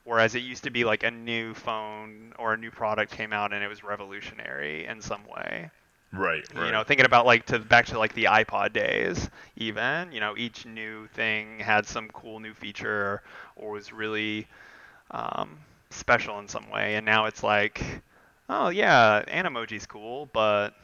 [0.05, 3.53] Whereas it used to be like a new phone or a new product came out
[3.53, 5.71] and it was revolutionary in some way.
[6.13, 6.67] Right, right.
[6.67, 10.37] You know, thinking about like to back to like the iPod days, even you know,
[10.37, 13.23] each new thing had some cool new feature
[13.57, 14.47] or was really
[15.13, 15.59] um,
[15.91, 17.83] special in some way, and now it's like,
[18.49, 20.75] oh yeah, Animoji's cool, but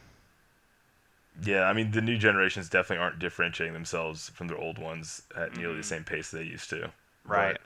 [1.42, 5.56] yeah, I mean the new generations definitely aren't differentiating themselves from their old ones at
[5.56, 5.78] nearly Mhm.
[5.78, 6.90] the same pace they used to.
[7.24, 7.54] Right.
[7.54, 7.60] But-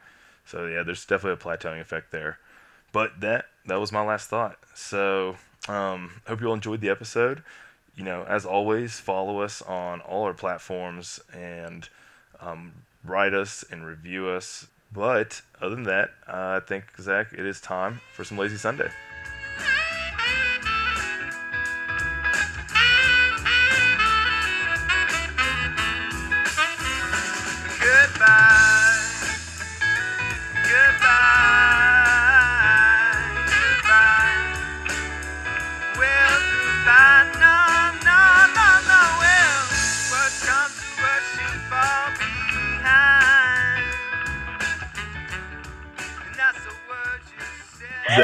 [0.45, 2.39] so yeah, there's definitely a plateauing effect there.
[2.93, 4.59] But that that was my last thought.
[4.75, 5.37] So
[5.69, 7.43] um, hope you all enjoyed the episode.
[7.97, 11.89] You know, as always, follow us on all our platforms and
[12.41, 12.73] um,
[13.05, 14.67] write us and review us.
[14.93, 18.91] But other than that, uh, I think Zach, it is time for some lazy Sunday.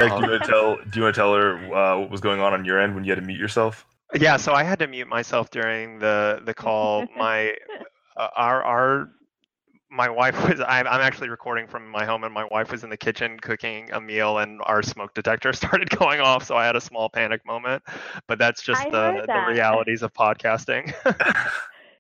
[0.09, 0.21] Said.
[0.21, 0.77] Do you want to tell?
[0.77, 3.05] Do you want to tell her uh, what was going on on your end when
[3.05, 3.87] you had to mute yourself?
[4.15, 7.07] Yeah, so I had to mute myself during the the call.
[7.17, 7.55] My
[8.17, 9.11] uh, our our
[9.91, 12.91] my wife was I'm, I'm actually recording from my home and my wife was in
[12.91, 16.77] the kitchen cooking a meal and our smoke detector started going off so i had
[16.77, 17.83] a small panic moment
[18.27, 20.93] but that's just I the heard the realities of podcasting